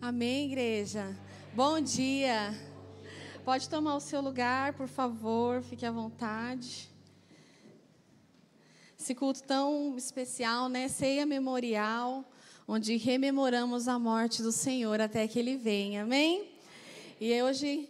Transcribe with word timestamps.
Amém, 0.00 0.46
igreja. 0.46 1.16
Bom 1.54 1.80
dia. 1.80 2.54
Pode 3.44 3.66
tomar 3.68 3.96
o 3.96 4.00
seu 4.00 4.20
lugar, 4.20 4.74
por 4.74 4.86
favor, 4.86 5.62
fique 5.62 5.86
à 5.86 5.90
vontade. 5.90 6.90
Esse 8.98 9.14
culto 9.14 9.42
tão 9.42 9.96
especial, 9.96 10.68
né? 10.68 10.86
Ceia 10.88 11.24
memorial, 11.24 12.30
onde 12.68 12.96
rememoramos 12.98 13.88
a 13.88 13.98
morte 13.98 14.42
do 14.42 14.52
Senhor 14.52 15.00
até 15.00 15.26
que 15.26 15.38
ele 15.38 15.56
venha. 15.56 16.02
Amém? 16.02 16.52
E 17.18 17.42
hoje 17.42 17.88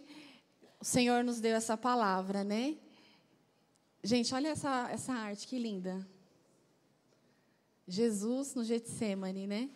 o 0.79 0.85
Senhor 0.85 1.25
nos 1.25 1.41
deu 1.41 1.57
essa 1.57 1.75
palavra, 1.75 2.41
né? 2.41 2.77
Gente, 4.01 4.33
olha 4.33 4.47
essa, 4.47 4.89
essa 4.89 5.11
arte, 5.11 5.45
que 5.45 5.59
linda. 5.59 6.07
Jesus 7.85 8.55
no 8.55 8.63
Getsemane, 8.63 9.45
né? 9.45 9.69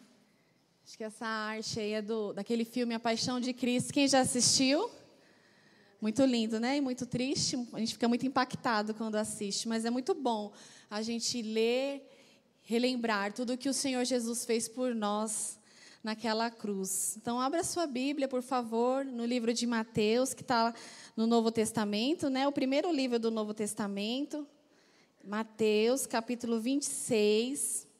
Acho 0.83 0.97
que 0.97 1.03
essa 1.03 1.25
arte 1.25 1.79
aí 1.79 1.93
é 1.93 2.01
do, 2.01 2.33
daquele 2.33 2.65
filme 2.65 2.93
A 2.93 2.99
Paixão 2.99 3.39
de 3.39 3.53
Cristo. 3.53 3.93
Quem 3.93 4.07
já 4.07 4.19
assistiu? 4.19 4.89
Muito 6.01 6.23
lindo, 6.25 6.59
né? 6.59 6.77
E 6.77 6.81
muito 6.81 7.05
triste. 7.05 7.55
A 7.71 7.79
gente 7.79 7.93
fica 7.93 8.07
muito 8.07 8.25
impactado 8.25 8.93
quando 8.93 9.15
assiste, 9.15 9.67
mas 9.67 9.85
é 9.85 9.89
muito 9.89 10.13
bom 10.13 10.51
a 10.89 11.01
gente 11.01 11.41
ler, 11.41 12.03
relembrar 12.63 13.31
tudo 13.31 13.53
o 13.53 13.57
que 13.57 13.69
o 13.69 13.73
Senhor 13.73 14.03
Jesus 14.03 14.43
fez 14.43 14.67
por 14.67 14.95
nós 14.95 15.59
naquela 16.03 16.49
cruz. 16.49 17.15
Então, 17.15 17.39
abra 17.39 17.63
sua 17.63 17.85
Bíblia, 17.85 18.27
por 18.27 18.41
favor, 18.41 19.05
no 19.05 19.23
livro 19.23 19.53
de 19.53 19.67
Mateus, 19.67 20.33
que 20.33 20.41
está 20.41 20.73
no 21.15 21.27
Novo 21.27 21.51
Testamento, 21.51 22.29
né? 22.29 22.47
O 22.47 22.51
primeiro 22.51 22.91
livro 22.91 23.19
do 23.19 23.29
Novo 23.29 23.53
Testamento. 23.53 24.47
Mateus, 25.23 26.07
capítulo 26.07 26.59
26. 26.59 27.90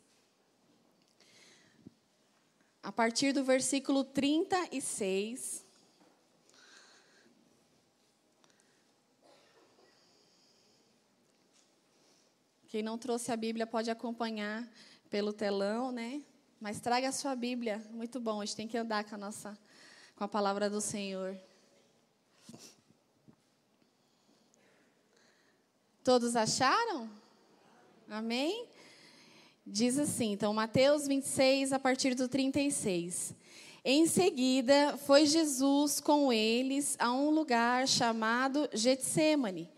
A 2.83 2.91
partir 2.91 3.31
do 3.31 3.43
versículo 3.43 4.03
36. 4.03 5.65
Quem 12.67 12.81
não 12.81 12.97
trouxe 12.97 13.31
a 13.31 13.37
Bíblia 13.37 13.67
pode 13.67 13.91
acompanhar 13.91 14.67
pelo 15.09 15.33
telão, 15.33 15.91
né? 15.91 16.23
Mas 16.59 16.79
traga 16.79 17.09
a 17.09 17.11
sua 17.11 17.35
Bíblia, 17.35 17.85
muito 17.89 18.19
bom. 18.19 18.39
A 18.39 18.45
gente 18.45 18.55
tem 18.55 18.67
que 18.67 18.77
andar 18.77 19.03
com 19.03 19.15
a 19.15 19.17
nossa, 19.17 19.57
com 20.15 20.23
a 20.23 20.27
palavra 20.27 20.69
do 20.69 20.79
Senhor. 20.79 21.37
Todos 26.03 26.35
acharam? 26.35 27.09
Amém? 28.09 28.70
Diz 29.65 29.99
assim, 29.99 30.31
então, 30.31 30.53
Mateus 30.53 31.07
26, 31.07 31.71
a 31.71 31.77
partir 31.77 32.15
do 32.15 32.27
36. 32.27 33.35
Em 33.85 34.07
seguida, 34.07 34.97
foi 35.05 35.25
Jesus 35.25 35.99
com 35.99 36.33
eles 36.33 36.95
a 36.99 37.11
um 37.11 37.29
lugar 37.29 37.87
chamado 37.87 38.67
Getsemane 38.73 39.69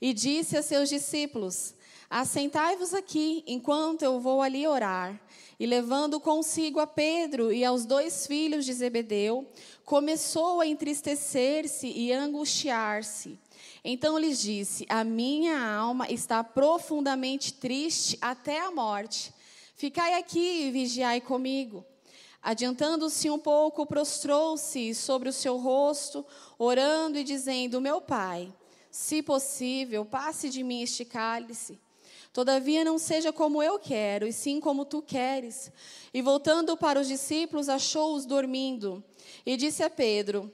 e 0.00 0.12
disse 0.12 0.56
a 0.56 0.62
seus 0.62 0.90
discípulos: 0.90 1.74
Assentai-vos 2.08 2.92
aqui, 2.92 3.42
enquanto 3.46 4.02
eu 4.02 4.20
vou 4.20 4.42
ali 4.42 4.66
orar. 4.66 5.18
E 5.58 5.66
levando 5.66 6.20
consigo 6.20 6.80
a 6.80 6.86
Pedro 6.86 7.52
e 7.52 7.64
aos 7.64 7.84
dois 7.84 8.26
filhos 8.26 8.64
de 8.64 8.72
Zebedeu, 8.72 9.46
começou 9.84 10.60
a 10.60 10.66
entristecer-se 10.66 11.86
e 11.86 12.12
angustiar-se. 12.12 13.38
Então 13.84 14.18
lhes 14.18 14.40
disse: 14.40 14.86
A 14.88 15.02
minha 15.02 15.58
alma 15.58 16.10
está 16.10 16.44
profundamente 16.44 17.54
triste 17.54 18.18
até 18.20 18.60
a 18.60 18.70
morte. 18.70 19.32
Ficai 19.74 20.14
aqui 20.14 20.66
e 20.66 20.70
vigiai 20.70 21.20
comigo. 21.20 21.84
Adiantando-se 22.42 23.28
um 23.30 23.38
pouco, 23.38 23.86
prostrou-se 23.86 24.94
sobre 24.94 25.28
o 25.28 25.32
seu 25.32 25.56
rosto, 25.58 26.24
orando 26.58 27.18
e 27.18 27.24
dizendo: 27.24 27.80
Meu 27.80 28.00
pai, 28.00 28.52
se 28.90 29.22
possível, 29.22 30.04
passe 30.04 30.48
de 30.48 30.62
mim 30.62 30.82
este 30.82 31.04
cálice. 31.04 31.78
Todavia 32.32 32.84
não 32.84 32.96
seja 32.96 33.32
como 33.32 33.62
eu 33.62 33.78
quero, 33.78 34.26
e 34.26 34.32
sim 34.32 34.60
como 34.60 34.84
tu 34.84 35.02
queres. 35.02 35.72
E 36.14 36.22
voltando 36.22 36.76
para 36.76 37.00
os 37.00 37.08
discípulos, 37.08 37.68
achou-os 37.68 38.24
dormindo. 38.24 39.02
E 39.44 39.56
disse 39.56 39.82
a 39.82 39.90
Pedro: 39.90 40.50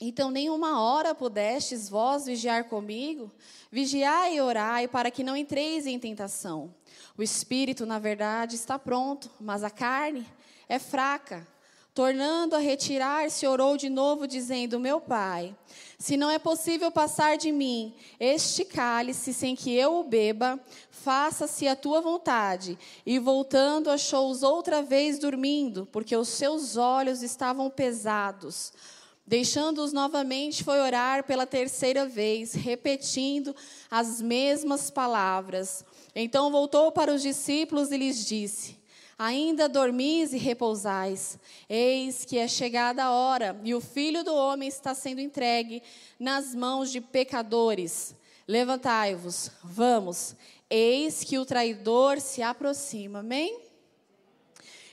então, 0.00 0.30
nenhuma 0.30 0.80
hora 0.80 1.14
pudestes 1.14 1.88
vós 1.88 2.26
vigiar 2.26 2.64
comigo? 2.64 3.30
Vigiai 3.70 4.36
e 4.36 4.40
orai, 4.40 4.88
para 4.88 5.10
que 5.10 5.22
não 5.22 5.36
entreis 5.36 5.86
em 5.86 5.98
tentação. 5.98 6.74
O 7.16 7.22
espírito, 7.22 7.86
na 7.86 7.98
verdade, 7.98 8.56
está 8.56 8.78
pronto, 8.78 9.30
mas 9.40 9.62
a 9.62 9.70
carne 9.70 10.26
é 10.68 10.78
fraca. 10.78 11.46
Tornando 11.94 12.56
a 12.56 12.58
retirar-se, 12.58 13.46
orou 13.46 13.76
de 13.76 13.90
novo, 13.90 14.26
dizendo: 14.26 14.80
Meu 14.80 14.98
pai, 14.98 15.54
se 15.98 16.16
não 16.16 16.30
é 16.30 16.38
possível 16.38 16.90
passar 16.90 17.36
de 17.36 17.52
mim 17.52 17.94
este 18.18 18.64
cálice 18.64 19.34
sem 19.34 19.54
que 19.54 19.72
eu 19.74 19.96
o 19.96 20.04
beba, 20.04 20.58
faça-se 20.90 21.68
a 21.68 21.76
tua 21.76 22.00
vontade. 22.00 22.78
E 23.04 23.18
voltando, 23.18 23.90
achou-os 23.90 24.42
outra 24.42 24.82
vez 24.82 25.18
dormindo, 25.18 25.86
porque 25.92 26.16
os 26.16 26.28
seus 26.28 26.78
olhos 26.78 27.22
estavam 27.22 27.68
pesados. 27.68 28.72
Deixando-os 29.26 29.92
novamente, 29.92 30.64
foi 30.64 30.80
orar 30.80 31.24
pela 31.24 31.46
terceira 31.46 32.06
vez, 32.06 32.54
repetindo 32.54 33.54
as 33.90 34.20
mesmas 34.20 34.90
palavras. 34.90 35.84
Então 36.14 36.50
voltou 36.50 36.90
para 36.90 37.14
os 37.14 37.22
discípulos 37.22 37.92
e 37.92 37.96
lhes 37.96 38.26
disse: 38.26 38.76
Ainda 39.16 39.68
dormis 39.68 40.32
e 40.32 40.38
repousais? 40.38 41.38
Eis 41.68 42.24
que 42.24 42.36
é 42.36 42.48
chegada 42.48 43.04
a 43.04 43.12
hora, 43.12 43.58
e 43.62 43.72
o 43.74 43.80
filho 43.80 44.24
do 44.24 44.34
homem 44.34 44.68
está 44.68 44.94
sendo 44.94 45.20
entregue 45.20 45.82
nas 46.18 46.54
mãos 46.54 46.90
de 46.90 47.00
pecadores. 47.00 48.16
Levantai-vos, 48.48 49.52
vamos, 49.62 50.34
eis 50.68 51.22
que 51.22 51.38
o 51.38 51.46
traidor 51.46 52.20
se 52.20 52.42
aproxima. 52.42 53.20
Amém? 53.20 53.60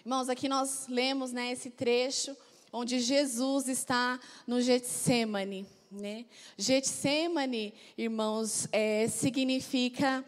Irmãos, 0.06 0.30
aqui 0.30 0.48
nós 0.48 0.86
lemos 0.88 1.32
né, 1.32 1.52
esse 1.52 1.72
trecho 1.72 2.38
onde 2.72 3.00
Jesus 3.00 3.68
está 3.68 4.20
no 4.46 4.62
Getsemane. 4.62 5.66
Né? 5.92 6.26
Getsemane, 6.58 7.74
irmãos, 7.98 8.68
é, 8.72 9.08
significa 9.08 10.24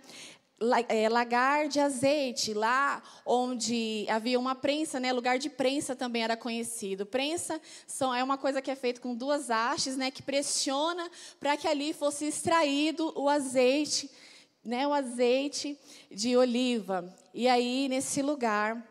é, 0.89 1.09
lagar 1.09 1.67
de 1.67 1.79
azeite, 1.79 2.53
lá 2.53 3.01
onde 3.25 4.05
havia 4.07 4.39
uma 4.39 4.53
prensa, 4.53 4.99
né? 4.99 5.11
Lugar 5.11 5.39
de 5.39 5.49
prensa 5.49 5.95
também 5.95 6.23
era 6.23 6.37
conhecido. 6.37 7.05
Prensa 7.05 7.59
são, 7.87 8.13
é 8.13 8.23
uma 8.23 8.37
coisa 8.37 8.61
que 8.61 8.69
é 8.69 8.75
feita 8.75 9.01
com 9.01 9.15
duas 9.15 9.49
hastes, 9.49 9.97
né? 9.97 10.11
Que 10.11 10.21
pressiona 10.21 11.09
para 11.39 11.57
que 11.57 11.67
ali 11.67 11.93
fosse 11.93 12.25
extraído 12.25 13.11
o 13.15 13.27
azeite, 13.27 14.09
né? 14.63 14.87
O 14.87 14.93
azeite 14.93 15.77
de 16.11 16.37
oliva. 16.37 17.11
E 17.33 17.47
aí 17.47 17.87
nesse 17.89 18.21
lugar 18.21 18.90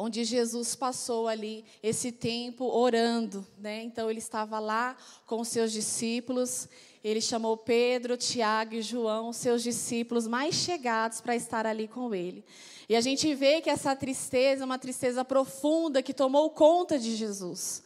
onde 0.00 0.24
Jesus 0.24 0.74
passou 0.74 1.28
ali 1.28 1.62
esse 1.82 2.10
tempo 2.10 2.64
orando, 2.64 3.46
né? 3.58 3.82
Então 3.82 4.10
ele 4.10 4.18
estava 4.18 4.58
lá 4.58 4.96
com 5.26 5.40
os 5.40 5.48
seus 5.48 5.70
discípulos, 5.70 6.66
ele 7.04 7.20
chamou 7.20 7.54
Pedro, 7.54 8.16
Tiago 8.16 8.76
e 8.76 8.82
João, 8.82 9.30
seus 9.30 9.62
discípulos 9.62 10.26
mais 10.26 10.54
chegados 10.54 11.20
para 11.20 11.36
estar 11.36 11.66
ali 11.66 11.86
com 11.86 12.14
ele. 12.14 12.42
E 12.88 12.96
a 12.96 13.00
gente 13.02 13.34
vê 13.34 13.60
que 13.60 13.68
essa 13.68 13.94
tristeza 13.94 14.62
é 14.62 14.66
uma 14.66 14.78
tristeza 14.78 15.22
profunda 15.22 16.02
que 16.02 16.14
tomou 16.14 16.48
conta 16.48 16.98
de 16.98 17.14
Jesus. 17.14 17.82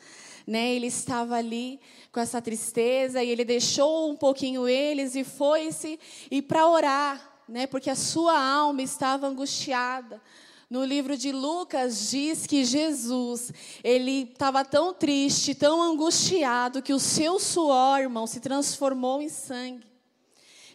Né, 0.47 0.75
ele 0.75 0.89
estava 0.89 1.37
ali 1.37 1.81
com 2.13 2.21
essa 2.21 2.41
tristeza 2.41 3.25
e 3.25 3.31
ele 3.31 3.47
deixou 3.47 4.11
um 4.11 4.15
pouquinho 4.15 4.69
eles 4.69 5.15
e 5.15 5.25
foi-se 5.25 5.99
e 6.31 6.43
para 6.43 6.69
orar, 6.69 7.41
né, 7.49 7.67
porque 7.67 7.89
a 7.89 7.97
sua 7.97 8.39
alma 8.39 8.83
estava 8.83 9.27
angustiada. 9.27 10.21
No 10.69 10.85
livro 10.85 11.17
de 11.17 11.31
Lucas 11.31 12.11
diz 12.11 12.47
que 12.47 12.65
Jesus, 12.65 13.53
ele 13.83 14.31
estava 14.33 14.65
tão 14.65 14.95
triste, 14.95 15.55
tão 15.55 15.83
angustiado, 15.83 16.83
que 16.83 16.93
o 16.93 16.99
seu 16.99 17.39
suor, 17.39 18.01
irmão, 18.01 18.27
se 18.27 18.41
transformou 18.41 19.21
em 19.21 19.29
sangue. 19.29 19.87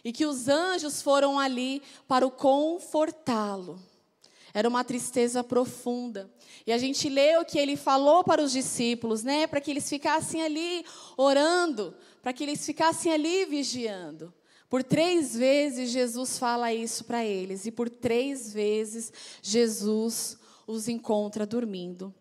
E 0.04 0.12
que 0.12 0.24
os 0.24 0.48
anjos 0.48 1.02
foram 1.02 1.38
ali 1.38 1.82
para 2.08 2.26
o 2.26 2.30
confortá-lo. 2.30 3.78
Era 4.54 4.68
uma 4.68 4.82
tristeza 4.82 5.44
profunda. 5.44 6.30
E 6.66 6.72
a 6.72 6.78
gente 6.78 7.08
leu 7.08 7.44
que 7.44 7.58
ele 7.58 7.76
falou 7.76 8.24
para 8.24 8.42
os 8.42 8.52
discípulos, 8.52 9.22
né, 9.22 9.46
para 9.46 9.60
que 9.60 9.70
eles 9.70 9.88
ficassem 9.88 10.42
ali 10.42 10.84
orando, 11.16 11.94
para 12.22 12.32
que 12.32 12.42
eles 12.42 12.64
ficassem 12.64 13.12
ali 13.12 13.44
vigiando. 13.44 14.32
Por 14.70 14.84
três 14.84 15.36
vezes 15.36 15.90
Jesus 15.90 16.38
fala 16.38 16.72
isso 16.72 17.04
para 17.04 17.24
eles, 17.24 17.66
e 17.66 17.72
por 17.72 17.90
três 17.90 18.52
vezes 18.52 19.12
Jesus 19.42 20.38
os 20.64 20.86
encontra 20.86 21.44
dormindo. 21.44 22.14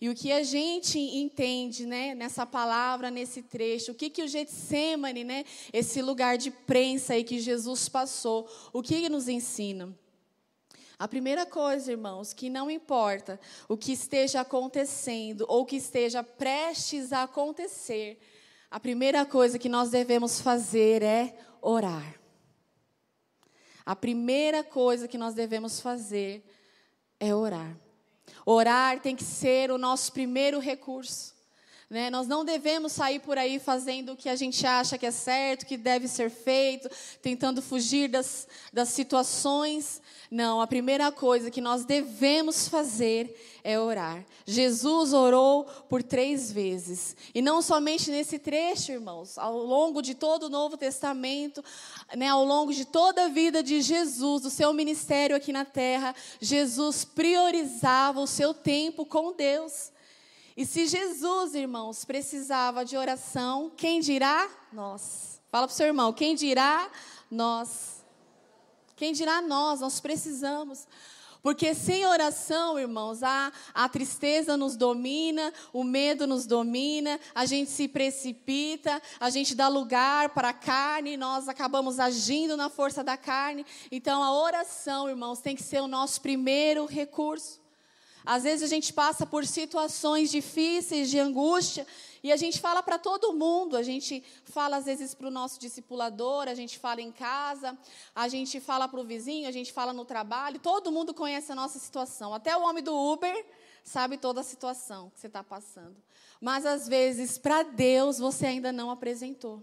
E 0.00 0.08
o 0.08 0.14
que 0.14 0.30
a 0.30 0.44
gente 0.44 0.98
entende, 0.98 1.84
né, 1.84 2.14
nessa 2.14 2.46
palavra, 2.46 3.10
nesse 3.10 3.42
trecho, 3.42 3.90
o 3.90 3.94
que 3.94 4.08
que 4.08 4.22
o 4.22 4.28
Getsemane, 4.28 5.24
né, 5.24 5.44
esse 5.72 6.00
lugar 6.00 6.38
de 6.38 6.50
prensa 6.50 7.14
aí 7.14 7.24
que 7.24 7.40
Jesus 7.40 7.88
passou, 7.88 8.48
o 8.72 8.82
que 8.82 8.94
ele 8.94 9.08
nos 9.08 9.26
ensina? 9.26 9.92
A 10.98 11.08
primeira 11.08 11.44
coisa, 11.44 11.90
irmãos, 11.90 12.32
que 12.32 12.48
não 12.48 12.70
importa 12.70 13.40
o 13.68 13.76
que 13.76 13.92
esteja 13.92 14.42
acontecendo 14.42 15.44
ou 15.48 15.66
que 15.66 15.76
esteja 15.76 16.22
prestes 16.22 17.12
a 17.12 17.24
acontecer, 17.24 18.18
a 18.70 18.78
primeira 18.78 19.24
coisa 19.24 19.58
que 19.58 19.68
nós 19.68 19.90
devemos 19.90 20.40
fazer 20.40 21.02
é 21.02 21.38
orar. 21.66 22.14
A 23.84 23.96
primeira 23.96 24.62
coisa 24.62 25.08
que 25.08 25.18
nós 25.18 25.34
devemos 25.34 25.80
fazer 25.80 26.44
é 27.18 27.34
orar. 27.34 27.76
Orar 28.44 29.00
tem 29.00 29.16
que 29.16 29.24
ser 29.24 29.70
o 29.72 29.78
nosso 29.78 30.12
primeiro 30.12 30.60
recurso. 30.60 31.35
Né? 31.88 32.10
Nós 32.10 32.26
não 32.26 32.44
devemos 32.44 32.90
sair 32.92 33.20
por 33.20 33.38
aí 33.38 33.60
fazendo 33.60 34.12
o 34.12 34.16
que 34.16 34.28
a 34.28 34.34
gente 34.34 34.66
acha 34.66 34.98
que 34.98 35.06
é 35.06 35.12
certo, 35.12 35.64
que 35.64 35.76
deve 35.76 36.08
ser 36.08 36.30
feito, 36.30 36.90
tentando 37.22 37.62
fugir 37.62 38.08
das, 38.08 38.48
das 38.72 38.88
situações. 38.88 40.02
Não, 40.28 40.60
a 40.60 40.66
primeira 40.66 41.12
coisa 41.12 41.48
que 41.48 41.60
nós 41.60 41.84
devemos 41.84 42.66
fazer 42.66 43.60
é 43.62 43.78
orar. 43.78 44.24
Jesus 44.44 45.12
orou 45.12 45.62
por 45.88 46.02
três 46.02 46.50
vezes. 46.50 47.16
E 47.32 47.40
não 47.40 47.62
somente 47.62 48.10
nesse 48.10 48.36
trecho, 48.36 48.90
irmãos, 48.90 49.38
ao 49.38 49.56
longo 49.56 50.02
de 50.02 50.16
todo 50.16 50.44
o 50.44 50.50
Novo 50.50 50.76
Testamento, 50.76 51.64
né, 52.16 52.26
ao 52.26 52.44
longo 52.44 52.72
de 52.72 52.84
toda 52.84 53.26
a 53.26 53.28
vida 53.28 53.62
de 53.62 53.80
Jesus, 53.80 54.42
do 54.42 54.50
seu 54.50 54.72
ministério 54.72 55.36
aqui 55.36 55.52
na 55.52 55.64
terra, 55.64 56.16
Jesus 56.40 57.04
priorizava 57.04 58.20
o 58.20 58.26
seu 58.26 58.52
tempo 58.52 59.06
com 59.06 59.32
Deus. 59.32 59.94
E 60.56 60.64
se 60.64 60.86
Jesus, 60.86 61.54
irmãos, 61.54 62.04
precisava 62.04 62.82
de 62.82 62.96
oração, 62.96 63.70
quem 63.76 64.00
dirá? 64.00 64.48
Nós. 64.72 65.42
Fala 65.50 65.66
para 65.66 65.74
o 65.74 65.76
seu 65.76 65.86
irmão, 65.86 66.12
quem 66.14 66.34
dirá? 66.34 66.90
Nós. 67.30 68.02
Quem 68.96 69.12
dirá 69.12 69.42
nós? 69.42 69.80
Nós 69.80 70.00
precisamos. 70.00 70.88
Porque 71.42 71.74
sem 71.74 72.06
oração, 72.06 72.78
irmãos, 72.78 73.22
a, 73.22 73.52
a 73.74 73.88
tristeza 73.88 74.56
nos 74.56 74.76
domina, 74.76 75.52
o 75.72 75.84
medo 75.84 76.26
nos 76.26 76.46
domina, 76.46 77.20
a 77.34 77.44
gente 77.44 77.70
se 77.70 77.86
precipita, 77.86 79.00
a 79.20 79.28
gente 79.28 79.54
dá 79.54 79.68
lugar 79.68 80.30
para 80.30 80.48
a 80.48 80.54
carne, 80.54 81.16
nós 81.16 81.48
acabamos 81.48 82.00
agindo 82.00 82.56
na 82.56 82.70
força 82.70 83.04
da 83.04 83.16
carne. 83.16 83.64
Então, 83.92 84.24
a 84.24 84.32
oração, 84.32 85.08
irmãos, 85.08 85.38
tem 85.38 85.54
que 85.54 85.62
ser 85.62 85.80
o 85.80 85.86
nosso 85.86 86.20
primeiro 86.20 86.86
recurso. 86.86 87.60
Às 88.26 88.42
vezes 88.42 88.64
a 88.64 88.66
gente 88.66 88.92
passa 88.92 89.24
por 89.24 89.46
situações 89.46 90.32
difíceis, 90.32 91.08
de 91.08 91.18
angústia, 91.18 91.86
e 92.24 92.32
a 92.32 92.36
gente 92.36 92.60
fala 92.60 92.82
para 92.82 92.98
todo 92.98 93.32
mundo, 93.32 93.76
a 93.76 93.84
gente 93.84 94.20
fala 94.44 94.78
às 94.78 94.86
vezes 94.86 95.14
para 95.14 95.28
o 95.28 95.30
nosso 95.30 95.60
discipulador, 95.60 96.48
a 96.48 96.54
gente 96.54 96.76
fala 96.76 97.00
em 97.00 97.12
casa, 97.12 97.78
a 98.12 98.26
gente 98.26 98.58
fala 98.58 98.88
para 98.88 99.00
o 99.00 99.04
vizinho, 99.04 99.48
a 99.48 99.52
gente 99.52 99.72
fala 99.72 99.92
no 99.92 100.04
trabalho, 100.04 100.58
todo 100.58 100.90
mundo 100.90 101.14
conhece 101.14 101.52
a 101.52 101.54
nossa 101.54 101.78
situação. 101.78 102.34
Até 102.34 102.56
o 102.56 102.62
homem 102.62 102.82
do 102.82 102.92
Uber 102.92 103.46
sabe 103.84 104.18
toda 104.18 104.40
a 104.40 104.44
situação 104.44 105.08
que 105.10 105.20
você 105.20 105.28
está 105.28 105.44
passando. 105.44 105.96
Mas 106.40 106.66
às 106.66 106.88
vezes, 106.88 107.38
para 107.38 107.62
Deus, 107.62 108.18
você 108.18 108.46
ainda 108.46 108.72
não 108.72 108.90
apresentou. 108.90 109.62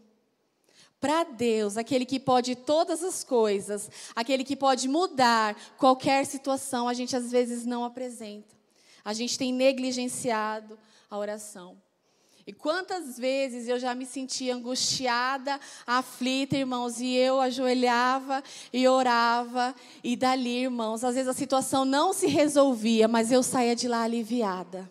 Para 1.04 1.26
Deus, 1.26 1.76
aquele 1.76 2.06
que 2.06 2.18
pode 2.18 2.56
todas 2.56 3.04
as 3.04 3.26
coisas, 3.26 3.92
aquele 4.16 4.42
que 4.42 4.56
pode 4.56 4.88
mudar 4.88 5.54
qualquer 5.78 6.26
situação, 6.26 6.88
a 6.88 6.94
gente 6.94 7.14
às 7.14 7.30
vezes 7.30 7.66
não 7.66 7.84
apresenta. 7.84 8.56
A 9.04 9.12
gente 9.12 9.38
tem 9.38 9.52
negligenciado 9.52 10.80
a 11.12 11.18
oração. 11.18 11.76
E 12.48 12.54
quantas 12.54 13.18
vezes 13.18 13.68
eu 13.68 13.78
já 13.78 13.94
me 13.94 14.06
sentia 14.06 14.56
angustiada, 14.56 15.60
aflita, 15.86 16.56
irmãos, 16.56 17.02
e 17.02 17.14
eu 17.14 17.42
ajoelhava 17.42 18.42
e 18.72 18.88
orava, 18.88 19.76
e 20.02 20.16
dali, 20.16 20.64
irmãos, 20.64 21.04
às 21.04 21.16
vezes 21.16 21.28
a 21.28 21.34
situação 21.34 21.84
não 21.84 22.14
se 22.14 22.28
resolvia, 22.28 23.10
mas 23.10 23.30
eu 23.30 23.44
saía 23.44 23.76
de 23.76 23.90
lá 23.90 24.04
aliviada. 24.04 24.90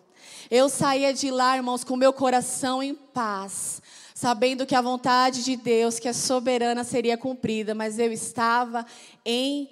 Eu 0.51 0.69
saía 0.69 1.11
de 1.11 1.31
lá, 1.31 1.57
irmãos, 1.57 1.83
com 1.83 1.95
meu 1.95 2.13
coração 2.13 2.83
em 2.83 2.93
paz, 2.93 3.81
sabendo 4.13 4.65
que 4.65 4.75
a 4.75 4.81
vontade 4.81 5.43
de 5.43 5.55
Deus, 5.55 5.99
que 5.99 6.07
é 6.07 6.13
soberana, 6.13 6.83
seria 6.83 7.17
cumprida, 7.17 7.73
mas 7.73 7.99
eu 7.99 8.11
estava 8.11 8.85
em 9.25 9.69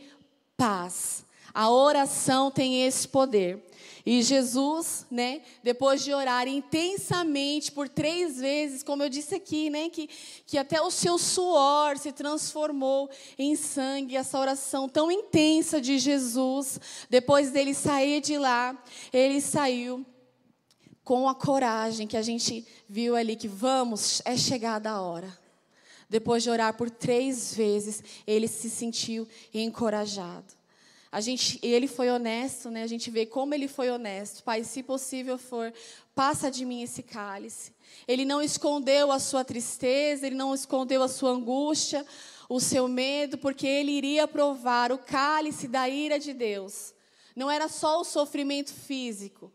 paz. 0.57 1.25
A 1.53 1.69
oração 1.69 2.49
tem 2.49 2.85
esse 2.85 3.07
poder. 3.07 3.61
E 4.05 4.21
Jesus, 4.23 5.05
né, 5.11 5.41
depois 5.63 6.03
de 6.03 6.13
orar 6.13 6.47
intensamente 6.47 7.71
por 7.71 7.87
três 7.87 8.39
vezes, 8.39 8.81
como 8.81 9.03
eu 9.03 9.09
disse 9.09 9.35
aqui, 9.35 9.69
né, 9.69 9.89
que, 9.89 10.09
que 10.47 10.57
até 10.57 10.81
o 10.81 10.89
seu 10.89 11.17
suor 11.17 11.97
se 11.97 12.11
transformou 12.11 13.09
em 13.37 13.55
sangue, 13.55 14.15
essa 14.15 14.39
oração 14.39 14.89
tão 14.89 15.11
intensa 15.11 15.79
de 15.79 15.99
Jesus, 15.99 16.79
depois 17.09 17.51
dele 17.51 17.73
sair 17.73 18.21
de 18.21 18.37
lá, 18.37 18.75
ele 19.13 19.39
saiu 19.39 20.03
com 21.03 21.27
a 21.27 21.35
coragem 21.35 22.07
que 22.07 22.17
a 22.17 22.21
gente 22.21 22.65
viu 22.87 23.15
ali, 23.15 23.35
que 23.35 23.47
vamos, 23.47 24.21
é 24.25 24.37
chegada 24.37 24.91
a 24.91 25.01
hora. 25.01 25.37
Depois 26.09 26.43
de 26.43 26.49
orar 26.49 26.75
por 26.75 26.89
três 26.89 27.55
vezes, 27.55 28.03
ele 28.27 28.47
se 28.47 28.69
sentiu 28.69 29.27
encorajado. 29.53 30.53
A 31.11 31.19
gente, 31.19 31.59
ele 31.61 31.87
foi 31.87 32.09
honesto, 32.09 32.69
né? 32.69 32.83
A 32.83 32.87
gente 32.87 33.11
vê 33.11 33.25
como 33.25 33.53
ele 33.53 33.67
foi 33.67 33.89
honesto. 33.89 34.43
Pai, 34.43 34.63
se 34.63 34.81
possível 34.81 35.37
for, 35.37 35.73
passa 36.15 36.49
de 36.49 36.63
mim 36.63 36.81
esse 36.81 37.03
cálice. 37.03 37.73
Ele 38.07 38.23
não 38.23 38.41
escondeu 38.41 39.11
a 39.11 39.19
sua 39.19 39.43
tristeza, 39.43 40.25
ele 40.25 40.35
não 40.35 40.55
escondeu 40.55 41.03
a 41.03 41.09
sua 41.09 41.31
angústia, 41.31 42.05
o 42.47 42.59
seu 42.61 42.87
medo, 42.87 43.37
porque 43.37 43.67
ele 43.67 43.91
iria 43.91 44.27
provar 44.27 44.91
o 44.91 44.97
cálice 44.97 45.67
da 45.67 45.89
ira 45.89 46.17
de 46.17 46.33
Deus. 46.33 46.93
Não 47.35 47.51
era 47.51 47.67
só 47.67 47.99
o 47.99 48.05
sofrimento 48.05 48.73
físico, 48.73 49.51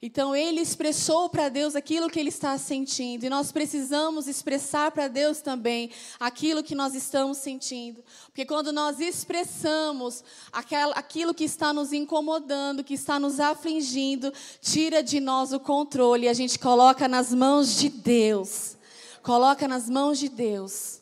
então 0.00 0.34
ele 0.34 0.60
expressou 0.60 1.28
para 1.28 1.48
Deus 1.48 1.74
aquilo 1.74 2.08
que 2.08 2.20
ele 2.20 2.28
está 2.28 2.56
sentindo, 2.56 3.24
e 3.24 3.28
nós 3.28 3.50
precisamos 3.50 4.28
expressar 4.28 4.92
para 4.92 5.08
Deus 5.08 5.40
também 5.40 5.90
aquilo 6.20 6.62
que 6.62 6.74
nós 6.74 6.94
estamos 6.94 7.38
sentindo. 7.38 8.04
Porque 8.26 8.46
quando 8.46 8.72
nós 8.72 9.00
expressamos 9.00 10.22
aquilo 10.52 11.34
que 11.34 11.44
está 11.44 11.72
nos 11.72 11.92
incomodando, 11.92 12.84
que 12.84 12.94
está 12.94 13.18
nos 13.18 13.40
afligindo, 13.40 14.32
tira 14.60 15.02
de 15.02 15.18
nós 15.18 15.52
o 15.52 15.58
controle 15.58 16.26
e 16.26 16.28
a 16.28 16.34
gente 16.34 16.58
coloca 16.60 17.08
nas 17.08 17.34
mãos 17.34 17.76
de 17.76 17.88
Deus. 17.88 18.76
Coloca 19.20 19.66
nas 19.66 19.90
mãos 19.90 20.18
de 20.18 20.28
Deus. 20.28 21.00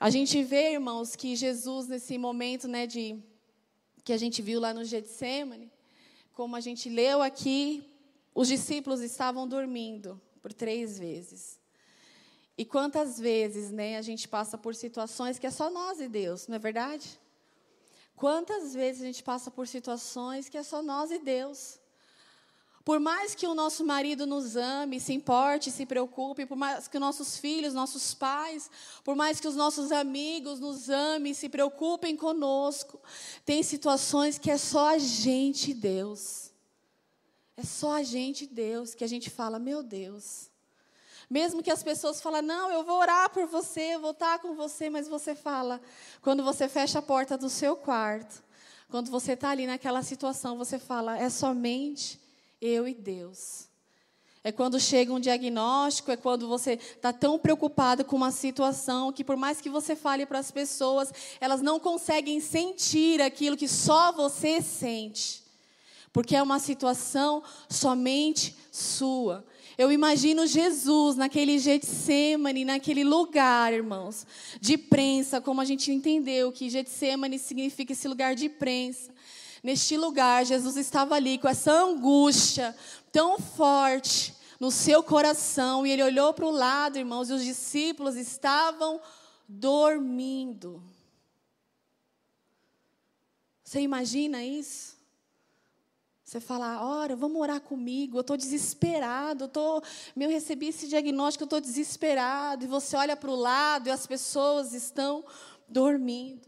A 0.00 0.08
gente 0.08 0.42
vê, 0.42 0.72
irmãos, 0.72 1.14
que 1.14 1.36
Jesus 1.36 1.86
nesse 1.86 2.16
momento, 2.16 2.66
né, 2.66 2.86
de 2.86 3.18
que 4.02 4.12
a 4.12 4.16
gente 4.16 4.40
viu 4.40 4.58
lá 4.58 4.72
no 4.72 4.84
Getsemane, 4.84 5.70
como 6.38 6.54
a 6.54 6.60
gente 6.60 6.88
leu 6.88 7.20
aqui, 7.20 7.82
os 8.32 8.46
discípulos 8.46 9.00
estavam 9.00 9.48
dormindo 9.48 10.22
por 10.40 10.52
três 10.52 10.96
vezes. 10.96 11.58
E 12.56 12.64
quantas 12.64 13.18
vezes, 13.18 13.72
né, 13.72 13.98
a 13.98 14.02
gente 14.02 14.28
passa 14.28 14.56
por 14.56 14.72
situações 14.72 15.36
que 15.36 15.48
é 15.48 15.50
só 15.50 15.68
nós 15.68 15.98
e 15.98 16.08
Deus, 16.08 16.46
não 16.46 16.54
é 16.54 16.58
verdade? 16.60 17.18
Quantas 18.14 18.72
vezes 18.72 19.02
a 19.02 19.06
gente 19.06 19.20
passa 19.20 19.50
por 19.50 19.66
situações 19.66 20.48
que 20.48 20.56
é 20.56 20.62
só 20.62 20.80
nós 20.80 21.10
e 21.10 21.18
Deus? 21.18 21.80
Por 22.88 22.98
mais 22.98 23.34
que 23.34 23.46
o 23.46 23.54
nosso 23.54 23.84
marido 23.84 24.26
nos 24.26 24.56
ame, 24.56 24.98
se 24.98 25.12
importe, 25.12 25.70
se 25.70 25.84
preocupe, 25.84 26.46
por 26.46 26.56
mais 26.56 26.88
que 26.88 26.98
nossos 26.98 27.36
filhos, 27.36 27.74
nossos 27.74 28.14
pais, 28.14 28.70
por 29.04 29.14
mais 29.14 29.38
que 29.38 29.46
os 29.46 29.54
nossos 29.54 29.92
amigos 29.92 30.58
nos 30.58 30.88
amem, 30.88 31.34
se 31.34 31.50
preocupem 31.50 32.16
conosco, 32.16 32.98
tem 33.44 33.62
situações 33.62 34.38
que 34.38 34.50
é 34.50 34.56
só 34.56 34.94
a 34.94 34.96
gente 34.96 35.72
e 35.72 35.74
Deus. 35.74 36.50
É 37.58 37.62
só 37.62 37.92
a 37.92 38.02
gente 38.02 38.44
e 38.44 38.46
Deus 38.46 38.94
que 38.94 39.04
a 39.04 39.06
gente 39.06 39.28
fala, 39.28 39.58
meu 39.58 39.82
Deus. 39.82 40.48
Mesmo 41.28 41.62
que 41.62 41.70
as 41.70 41.82
pessoas 41.82 42.22
falem, 42.22 42.40
não, 42.40 42.72
eu 42.72 42.84
vou 42.84 43.00
orar 43.00 43.28
por 43.28 43.46
você, 43.46 43.96
eu 43.96 44.00
vou 44.00 44.12
estar 44.12 44.38
com 44.38 44.54
você, 44.54 44.88
mas 44.88 45.06
você 45.06 45.34
fala, 45.34 45.78
quando 46.22 46.42
você 46.42 46.70
fecha 46.70 47.00
a 47.00 47.02
porta 47.02 47.36
do 47.36 47.50
seu 47.50 47.76
quarto, 47.76 48.42
quando 48.88 49.10
você 49.10 49.32
está 49.32 49.50
ali 49.50 49.66
naquela 49.66 50.02
situação, 50.02 50.56
você 50.56 50.78
fala, 50.78 51.18
é 51.18 51.28
somente 51.28 52.26
eu 52.60 52.86
e 52.86 52.94
Deus. 52.94 53.68
É 54.44 54.52
quando 54.52 54.78
chega 54.78 55.12
um 55.12 55.20
diagnóstico, 55.20 56.10
é 56.10 56.16
quando 56.16 56.48
você 56.48 56.72
está 56.72 57.12
tão 57.12 57.38
preocupado 57.38 58.04
com 58.04 58.16
uma 58.16 58.30
situação 58.30 59.12
que, 59.12 59.24
por 59.24 59.36
mais 59.36 59.60
que 59.60 59.68
você 59.68 59.96
fale 59.96 60.24
para 60.24 60.38
as 60.38 60.50
pessoas, 60.50 61.12
elas 61.40 61.60
não 61.60 61.78
conseguem 61.78 62.40
sentir 62.40 63.20
aquilo 63.20 63.56
que 63.56 63.68
só 63.68 64.12
você 64.12 64.62
sente. 64.62 65.42
Porque 66.12 66.34
é 66.34 66.42
uma 66.42 66.58
situação 66.58 67.42
somente 67.68 68.56
sua. 68.72 69.44
Eu 69.76 69.92
imagino 69.92 70.46
Jesus 70.46 71.16
naquele 71.16 71.58
Getsemane, 71.58 72.64
naquele 72.64 73.04
lugar, 73.04 73.72
irmãos, 73.72 74.26
de 74.60 74.78
prensa, 74.78 75.40
como 75.40 75.60
a 75.60 75.64
gente 75.64 75.92
entendeu 75.92 76.50
que 76.50 76.70
Getsemane 76.70 77.38
significa 77.38 77.92
esse 77.92 78.08
lugar 78.08 78.34
de 78.34 78.48
prensa. 78.48 79.12
Neste 79.62 79.96
lugar, 79.96 80.44
Jesus 80.44 80.76
estava 80.76 81.14
ali 81.14 81.38
com 81.38 81.48
essa 81.48 81.72
angústia 81.72 82.76
tão 83.10 83.38
forte 83.38 84.34
no 84.60 84.70
seu 84.70 85.02
coração, 85.02 85.86
e 85.86 85.90
ele 85.90 86.02
olhou 86.02 86.34
para 86.34 86.44
o 86.44 86.50
lado, 86.50 86.98
irmãos, 86.98 87.30
e 87.30 87.32
os 87.32 87.44
discípulos 87.44 88.16
estavam 88.16 89.00
dormindo. 89.48 90.82
Você 93.62 93.80
imagina 93.80 94.42
isso? 94.42 94.96
Você 96.24 96.40
fala, 96.40 96.84
ora, 96.84 97.16
vamos 97.16 97.40
orar 97.40 97.60
comigo, 97.60 98.18
eu 98.18 98.20
estou 98.20 98.36
desesperado, 98.36 99.44
eu, 99.44 99.48
tô, 99.48 99.82
eu 100.14 100.28
recebi 100.28 100.68
esse 100.68 100.86
diagnóstico, 100.86 101.44
eu 101.44 101.46
estou 101.46 101.60
desesperado. 101.60 102.64
E 102.64 102.68
você 102.68 102.96
olha 102.96 103.16
para 103.16 103.30
o 103.30 103.34
lado 103.34 103.86
e 103.86 103.90
as 103.90 104.06
pessoas 104.06 104.74
estão 104.74 105.24
dormindo. 105.66 106.46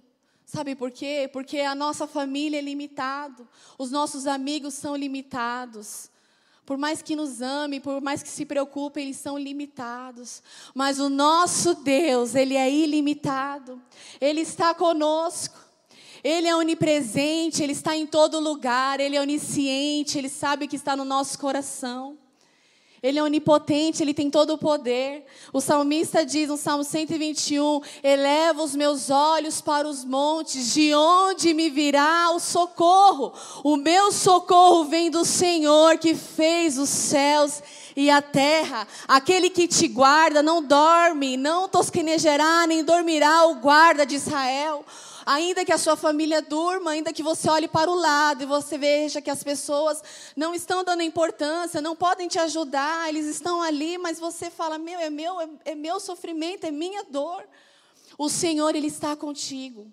Sabe 0.53 0.75
por 0.75 0.91
quê? 0.91 1.31
Porque 1.33 1.61
a 1.61 1.77
nossa 1.77 2.09
família 2.09 2.59
é 2.59 2.61
limitada, 2.61 3.47
os 3.79 3.93
nossos 3.93 4.27
amigos 4.27 4.75
são 4.75 4.97
limitados. 4.97 6.11
Por 6.67 6.77
mais 6.77 7.01
que 7.01 7.15
nos 7.15 7.41
ame, 7.41 7.79
por 7.79 8.01
mais 8.01 8.21
que 8.21 8.29
se 8.29 8.45
preocupe, 8.45 9.01
eles 9.01 9.17
são 9.17 9.39
limitados. 9.39 10.43
Mas 10.75 10.99
o 10.99 11.09
nosso 11.09 11.75
Deus, 11.75 12.35
Ele 12.35 12.57
é 12.57 12.69
ilimitado. 12.69 13.81
Ele 14.21 14.41
está 14.41 14.75
conosco. 14.75 15.57
Ele 16.25 16.49
é 16.49 16.57
onipresente, 16.57 17.63
Ele 17.63 17.73
está 17.73 17.97
em 17.97 18.05
todo 18.05 18.41
lugar, 18.41 18.99
Ele 18.99 19.15
é 19.15 19.21
onisciente, 19.21 20.19
Ele 20.19 20.29
sabe 20.29 20.67
que 20.67 20.75
está 20.75 20.97
no 20.97 21.05
nosso 21.05 21.39
coração. 21.39 22.19
Ele 23.03 23.19
é 23.19 23.23
onipotente, 23.23 24.03
Ele 24.03 24.13
tem 24.13 24.31
todo 24.31 24.55
o 24.55 24.59
poder. 24.59 25.25
O 25.53 25.61
salmista 25.61 26.25
diz 26.25 26.49
no 26.49 26.59
Salmo 26.59 26.85
121: 26.85 27.81
Eleva 28.03 28.63
os 28.63 28.77
meus 28.77 29.09
olhos 29.09 29.61
para 29.63 29.89
os 29.89 30.05
montes, 30.05 30.75
de 30.75 30.95
onde 30.95 31.55
me 31.55 31.71
virá 31.71 32.31
o 32.35 32.39
socorro? 32.39 33.33
O 33.65 33.77
meu 33.77 34.13
socorro 34.13 34.85
vem 34.85 35.11
do 35.11 35.25
Senhor 35.25 35.97
que 35.97 36.15
fez 36.15 36.77
os 36.77 36.91
céus 36.91 37.63
e 37.97 38.11
a 38.11 38.21
terra. 38.21 38.87
Aquele 39.09 39.49
que 39.49 39.67
te 39.67 39.89
guarda 39.89 40.43
não 40.43 40.63
dorme, 40.63 41.39
não 41.39 41.69
tosquenejará, 41.69 42.67
nem 42.67 42.85
dormirá 42.85 43.47
o 43.47 43.57
guarda 43.57 44.05
de 44.05 44.17
Israel. 44.17 44.85
Ainda 45.27 45.65
que 45.65 45.73
a 45.73 45.79
sua 45.79 45.97
família 45.97 46.41
durma, 46.41 46.93
ainda 46.93 47.13
que 47.13 47.23
você 47.23 47.49
olhe 47.49 47.69
para 47.69 47.91
o 47.91 47.95
lado 47.95 48.43
e 48.43 48.47
você 48.47 48.79
veja 48.79 49.21
que 49.21 49.31
as 49.31 49.43
pessoas 49.43 50.03
não 50.37 50.55
estão 50.55 50.83
dando 50.83 51.03
importância, 51.03 51.81
não 51.81 51.95
podem 51.95 52.29
te 52.29 52.39
ajudar, 52.39 53.09
eles 53.09 53.27
estão 53.27 53.63
ali, 53.63 53.99
mas 53.99 54.19
você 54.19 54.51
fala: 54.51 54.79
meu, 54.79 54.99
é 54.99 55.11
meu, 55.11 55.41
é, 55.41 55.49
é 55.67 55.75
meu 55.75 56.01
sofrimento, 56.01 56.65
é 56.65 56.71
minha 56.71 57.05
dor. 57.05 57.45
O 58.17 58.29
Senhor, 58.29 58.75
Ele 58.75 58.89
está 58.89 59.17
contigo. 59.17 59.91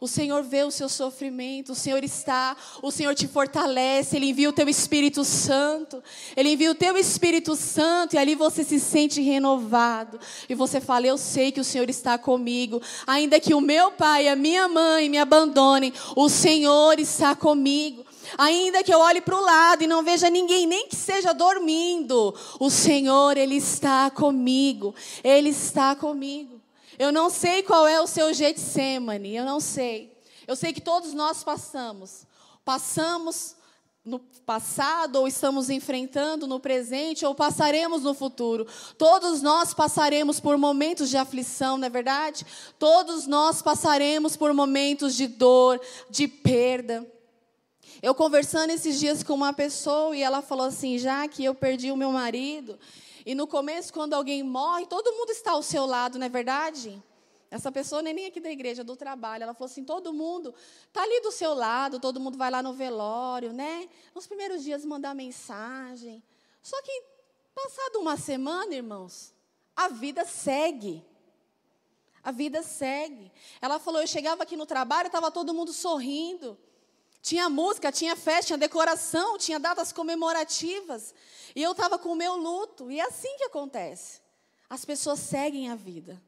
O 0.00 0.08
Senhor 0.08 0.42
vê 0.42 0.64
o 0.64 0.70
seu 0.70 0.88
sofrimento, 0.88 1.72
o 1.72 1.74
Senhor 1.74 2.02
está, 2.02 2.56
o 2.82 2.90
Senhor 2.90 3.14
te 3.14 3.28
fortalece, 3.28 4.16
Ele 4.16 4.30
envia 4.30 4.48
o 4.48 4.52
teu 4.52 4.66
Espírito 4.66 5.22
Santo, 5.24 6.02
Ele 6.34 6.54
envia 6.54 6.70
o 6.70 6.74
teu 6.74 6.96
Espírito 6.96 7.54
Santo 7.54 8.14
e 8.14 8.18
ali 8.18 8.34
você 8.34 8.64
se 8.64 8.80
sente 8.80 9.20
renovado. 9.20 10.18
E 10.48 10.54
você 10.54 10.80
fala: 10.80 11.06
Eu 11.06 11.18
sei 11.18 11.52
que 11.52 11.60
o 11.60 11.64
Senhor 11.64 11.90
está 11.90 12.16
comigo, 12.16 12.80
ainda 13.06 13.38
que 13.38 13.52
o 13.52 13.60
meu 13.60 13.90
pai 13.90 14.24
e 14.24 14.28
a 14.30 14.36
minha 14.36 14.66
mãe 14.68 15.06
me 15.10 15.18
abandonem, 15.18 15.92
o 16.16 16.30
Senhor 16.30 16.98
está 16.98 17.36
comigo. 17.36 18.02
Ainda 18.38 18.82
que 18.82 18.94
eu 18.94 19.00
olhe 19.00 19.20
para 19.20 19.36
o 19.36 19.42
lado 19.42 19.82
e 19.82 19.86
não 19.86 20.02
veja 20.02 20.30
ninguém, 20.30 20.66
nem 20.66 20.88
que 20.88 20.96
seja 20.96 21.34
dormindo, 21.34 22.34
o 22.58 22.70
Senhor, 22.70 23.36
Ele 23.36 23.56
está 23.56 24.10
comigo, 24.10 24.94
Ele 25.22 25.50
está 25.50 25.94
comigo. 25.94 26.59
Eu 27.00 27.10
não 27.10 27.30
sei 27.30 27.62
qual 27.62 27.88
é 27.88 27.98
o 27.98 28.06
seu 28.06 28.30
Getsemane, 28.34 29.34
eu 29.34 29.46
não 29.46 29.58
sei. 29.58 30.14
Eu 30.46 30.54
sei 30.54 30.70
que 30.70 30.82
todos 30.82 31.14
nós 31.14 31.42
passamos. 31.42 32.26
Passamos 32.62 33.56
no 34.04 34.18
passado, 34.18 35.16
ou 35.16 35.26
estamos 35.26 35.70
enfrentando 35.70 36.46
no 36.46 36.60
presente, 36.60 37.24
ou 37.24 37.34
passaremos 37.34 38.02
no 38.02 38.12
futuro. 38.12 38.66
Todos 38.98 39.40
nós 39.40 39.72
passaremos 39.72 40.40
por 40.40 40.58
momentos 40.58 41.08
de 41.08 41.16
aflição, 41.16 41.78
não 41.78 41.86
é 41.86 41.88
verdade? 41.88 42.44
Todos 42.78 43.26
nós 43.26 43.62
passaremos 43.62 44.36
por 44.36 44.52
momentos 44.52 45.16
de 45.16 45.26
dor, 45.26 45.80
de 46.10 46.28
perda. 46.28 47.10
Eu 48.02 48.14
conversando 48.14 48.72
esses 48.72 49.00
dias 49.00 49.22
com 49.22 49.32
uma 49.32 49.54
pessoa 49.54 50.14
e 50.14 50.22
ela 50.22 50.42
falou 50.42 50.66
assim: 50.66 50.98
já 50.98 51.26
que 51.26 51.42
eu 51.42 51.54
perdi 51.54 51.90
o 51.90 51.96
meu 51.96 52.12
marido, 52.12 52.78
e 53.30 53.34
no 53.36 53.46
começo, 53.46 53.92
quando 53.92 54.14
alguém 54.14 54.42
morre, 54.42 54.86
todo 54.86 55.12
mundo 55.12 55.30
está 55.30 55.52
ao 55.52 55.62
seu 55.62 55.86
lado, 55.86 56.18
não 56.18 56.26
é 56.26 56.28
verdade? 56.28 57.00
Essa 57.48 57.70
pessoa 57.70 58.02
nem 58.02 58.26
aqui 58.26 58.40
da 58.40 58.50
igreja, 58.50 58.82
do 58.82 58.96
trabalho. 58.96 59.44
Ela 59.44 59.54
falou 59.54 59.70
assim: 59.70 59.84
todo 59.84 60.12
mundo 60.12 60.52
está 60.88 61.04
ali 61.04 61.20
do 61.20 61.30
seu 61.30 61.54
lado, 61.54 62.00
todo 62.00 62.18
mundo 62.18 62.36
vai 62.36 62.50
lá 62.50 62.60
no 62.60 62.72
velório, 62.72 63.52
né? 63.52 63.88
Nos 64.12 64.26
primeiros 64.26 64.64
dias 64.64 64.84
mandar 64.84 65.14
mensagem. 65.14 66.20
Só 66.60 66.82
que, 66.82 67.04
passado 67.54 68.00
uma 68.00 68.16
semana, 68.16 68.74
irmãos, 68.74 69.32
a 69.76 69.86
vida 69.86 70.24
segue. 70.24 71.06
A 72.24 72.32
vida 72.32 72.64
segue. 72.64 73.30
Ela 73.62 73.78
falou: 73.78 74.00
eu 74.00 74.08
chegava 74.08 74.42
aqui 74.42 74.56
no 74.56 74.66
trabalho, 74.66 75.06
estava 75.06 75.30
todo 75.30 75.54
mundo 75.54 75.72
sorrindo. 75.72 76.58
Tinha 77.22 77.50
música, 77.50 77.92
tinha 77.92 78.16
festa, 78.16 78.46
tinha 78.46 78.58
decoração, 78.58 79.36
tinha 79.36 79.60
datas 79.60 79.92
comemorativas. 79.92 81.14
E 81.54 81.62
eu 81.62 81.72
estava 81.72 81.98
com 81.98 82.10
o 82.10 82.16
meu 82.16 82.36
luto. 82.36 82.90
E 82.90 82.98
é 82.98 83.04
assim 83.04 83.36
que 83.36 83.44
acontece. 83.44 84.20
As 84.68 84.84
pessoas 84.84 85.18
seguem 85.18 85.68
a 85.68 85.74
vida. 85.74 86.20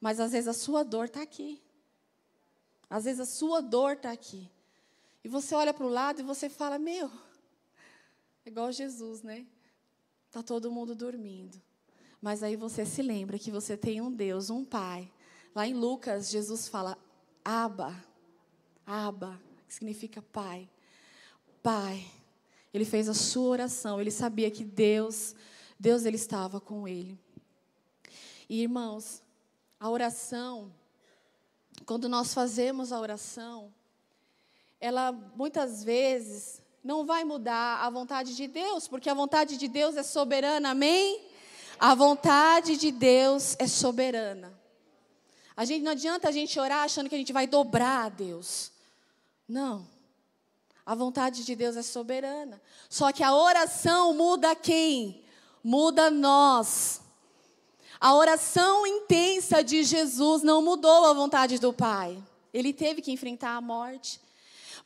Mas 0.00 0.18
às 0.18 0.32
vezes 0.32 0.48
a 0.48 0.52
sua 0.52 0.82
dor 0.82 1.06
está 1.06 1.22
aqui. 1.22 1.62
Às 2.90 3.04
vezes 3.04 3.20
a 3.20 3.24
sua 3.24 3.60
dor 3.60 3.92
está 3.92 4.10
aqui. 4.10 4.50
E 5.24 5.28
você 5.28 5.54
olha 5.54 5.72
para 5.72 5.86
o 5.86 5.88
lado 5.88 6.20
e 6.20 6.24
você 6.24 6.48
fala: 6.48 6.78
Meu, 6.78 7.10
é 8.44 8.48
igual 8.48 8.72
Jesus, 8.72 9.22
né? 9.22 9.46
Está 10.26 10.42
todo 10.42 10.72
mundo 10.72 10.94
dormindo. 10.94 11.60
Mas 12.20 12.42
aí 12.42 12.56
você 12.56 12.84
se 12.84 13.00
lembra 13.00 13.38
que 13.38 13.50
você 13.50 13.76
tem 13.76 14.00
um 14.00 14.10
Deus, 14.10 14.50
um 14.50 14.64
Pai. 14.64 15.10
Lá 15.54 15.66
em 15.66 15.74
Lucas, 15.74 16.30
Jesus 16.30 16.66
fala: 16.66 16.98
Aba. 17.44 17.94
Aba, 18.84 19.40
significa 19.72 20.20
Pai. 20.20 20.68
Pai. 21.62 22.06
Ele 22.72 22.84
fez 22.84 23.08
a 23.08 23.14
sua 23.14 23.48
oração, 23.48 24.00
ele 24.00 24.10
sabia 24.10 24.50
que 24.50 24.64
Deus, 24.64 25.34
Deus 25.78 26.04
ele 26.04 26.16
estava 26.16 26.60
com 26.60 26.86
ele. 26.86 27.18
E 28.48 28.62
irmãos, 28.62 29.22
a 29.78 29.88
oração, 29.90 30.72
quando 31.84 32.08
nós 32.08 32.32
fazemos 32.32 32.92
a 32.92 33.00
oração, 33.00 33.72
ela 34.80 35.12
muitas 35.36 35.84
vezes 35.84 36.62
não 36.82 37.04
vai 37.04 37.24
mudar 37.24 37.84
a 37.84 37.90
vontade 37.90 38.34
de 38.34 38.46
Deus, 38.48 38.88
porque 38.88 39.08
a 39.08 39.14
vontade 39.14 39.56
de 39.56 39.68
Deus 39.68 39.96
é 39.96 40.02
soberana, 40.02 40.70
amém? 40.70 41.24
A 41.78 41.94
vontade 41.94 42.76
de 42.76 42.90
Deus 42.90 43.54
é 43.58 43.66
soberana. 43.66 44.52
A 45.56 45.64
gente 45.64 45.82
não 45.82 45.92
adianta 45.92 46.28
a 46.28 46.32
gente 46.32 46.58
orar 46.58 46.84
achando 46.84 47.08
que 47.08 47.14
a 47.14 47.18
gente 47.18 47.32
vai 47.32 47.46
dobrar 47.46 48.06
a 48.06 48.08
Deus. 48.08 48.72
Não. 49.52 49.86
A 50.84 50.94
vontade 50.94 51.44
de 51.44 51.54
Deus 51.54 51.76
é 51.76 51.82
soberana. 51.82 52.58
Só 52.88 53.12
que 53.12 53.22
a 53.22 53.36
oração 53.36 54.14
muda 54.14 54.56
quem? 54.56 55.22
Muda 55.62 56.10
nós. 56.10 57.02
A 58.00 58.14
oração 58.14 58.86
intensa 58.86 59.62
de 59.62 59.84
Jesus 59.84 60.42
não 60.42 60.62
mudou 60.62 61.04
a 61.04 61.12
vontade 61.12 61.58
do 61.58 61.70
Pai. 61.70 62.16
Ele 62.50 62.72
teve 62.72 63.02
que 63.02 63.12
enfrentar 63.12 63.54
a 63.54 63.60
morte. 63.60 64.18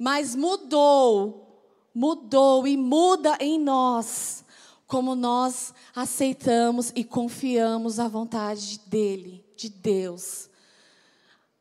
Mas 0.00 0.34
mudou, 0.34 1.62
mudou 1.94 2.66
e 2.66 2.76
muda 2.76 3.38
em 3.38 3.60
nós 3.60 4.44
como 4.84 5.14
nós 5.14 5.72
aceitamos 5.94 6.90
e 6.96 7.04
confiamos 7.04 8.00
a 8.00 8.08
vontade 8.08 8.80
dele, 8.86 9.44
de 9.56 9.68
Deus. 9.68 10.50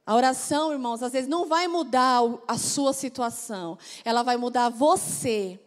A 0.05 0.15
oração, 0.15 0.71
irmãos, 0.71 1.01
às 1.01 1.11
vezes 1.13 1.27
não 1.27 1.47
vai 1.47 1.67
mudar 1.67 2.21
a 2.47 2.57
sua 2.57 2.93
situação, 2.93 3.77
ela 4.03 4.21
vai 4.21 4.37
mudar 4.37 4.69
você. 4.69 5.59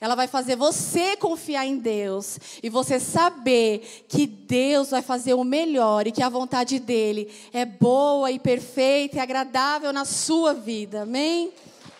Ela 0.00 0.16
vai 0.16 0.26
fazer 0.26 0.56
você 0.56 1.16
confiar 1.16 1.64
em 1.64 1.78
Deus 1.78 2.38
e 2.62 2.68
você 2.68 3.00
saber 3.00 4.04
que 4.06 4.26
Deus 4.26 4.90
vai 4.90 5.00
fazer 5.00 5.32
o 5.32 5.44
melhor 5.44 6.06
e 6.06 6.12
que 6.12 6.22
a 6.22 6.28
vontade 6.28 6.78
dele 6.78 7.32
é 7.52 7.64
boa 7.64 8.30
e 8.30 8.38
perfeita 8.38 9.16
e 9.16 9.20
agradável 9.20 9.92
na 9.92 10.04
sua 10.04 10.52
vida. 10.52 11.02
Amém? 11.02 11.52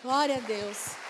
Glória 0.03 0.35
a 0.35 0.39
Deus. 0.39 1.04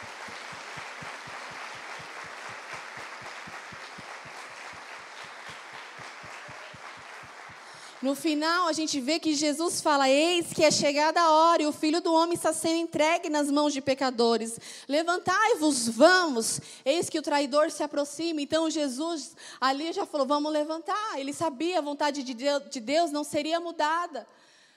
No 8.05 8.13
final, 8.13 8.67
a 8.67 8.71
gente 8.71 9.01
vê 9.01 9.19
que 9.19 9.33
Jesus 9.33 9.81
fala: 9.81 10.07
Eis 10.07 10.53
que 10.53 10.63
é 10.63 10.69
chegada 10.69 11.19
a 11.19 11.31
hora 11.31 11.63
e 11.63 11.65
o 11.65 11.71
filho 11.71 11.99
do 11.99 12.13
homem 12.13 12.35
está 12.35 12.53
sendo 12.53 12.75
entregue 12.75 13.31
nas 13.31 13.49
mãos 13.49 13.73
de 13.73 13.81
pecadores. 13.81 14.59
Levantai-vos, 14.87 15.89
vamos. 15.89 16.61
Eis 16.85 17.09
que 17.09 17.17
o 17.17 17.23
traidor 17.23 17.71
se 17.71 17.81
aproxima. 17.81 18.39
Então, 18.39 18.69
Jesus 18.69 19.35
ali 19.59 19.91
já 19.91 20.05
falou: 20.05 20.27
Vamos 20.27 20.53
levantar. 20.53 21.17
Ele 21.19 21.33
sabia 21.33 21.79
a 21.79 21.81
vontade 21.81 22.21
de 22.21 22.79
Deus 22.79 23.11
não 23.11 23.23
seria 23.23 23.59
mudada. 23.59 24.27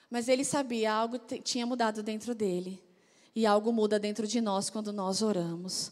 Mas 0.09 0.27
ele 0.27 0.43
sabia, 0.43 0.91
algo 0.91 1.19
tinha 1.43 1.67
mudado 1.67 2.01
dentro 2.01 2.33
dele. 2.33 2.81
E 3.35 3.45
algo 3.45 3.71
muda 3.71 3.99
dentro 3.99 4.25
de 4.25 4.41
nós 4.41 4.71
quando 4.71 4.91
nós 4.91 5.21
oramos. 5.21 5.91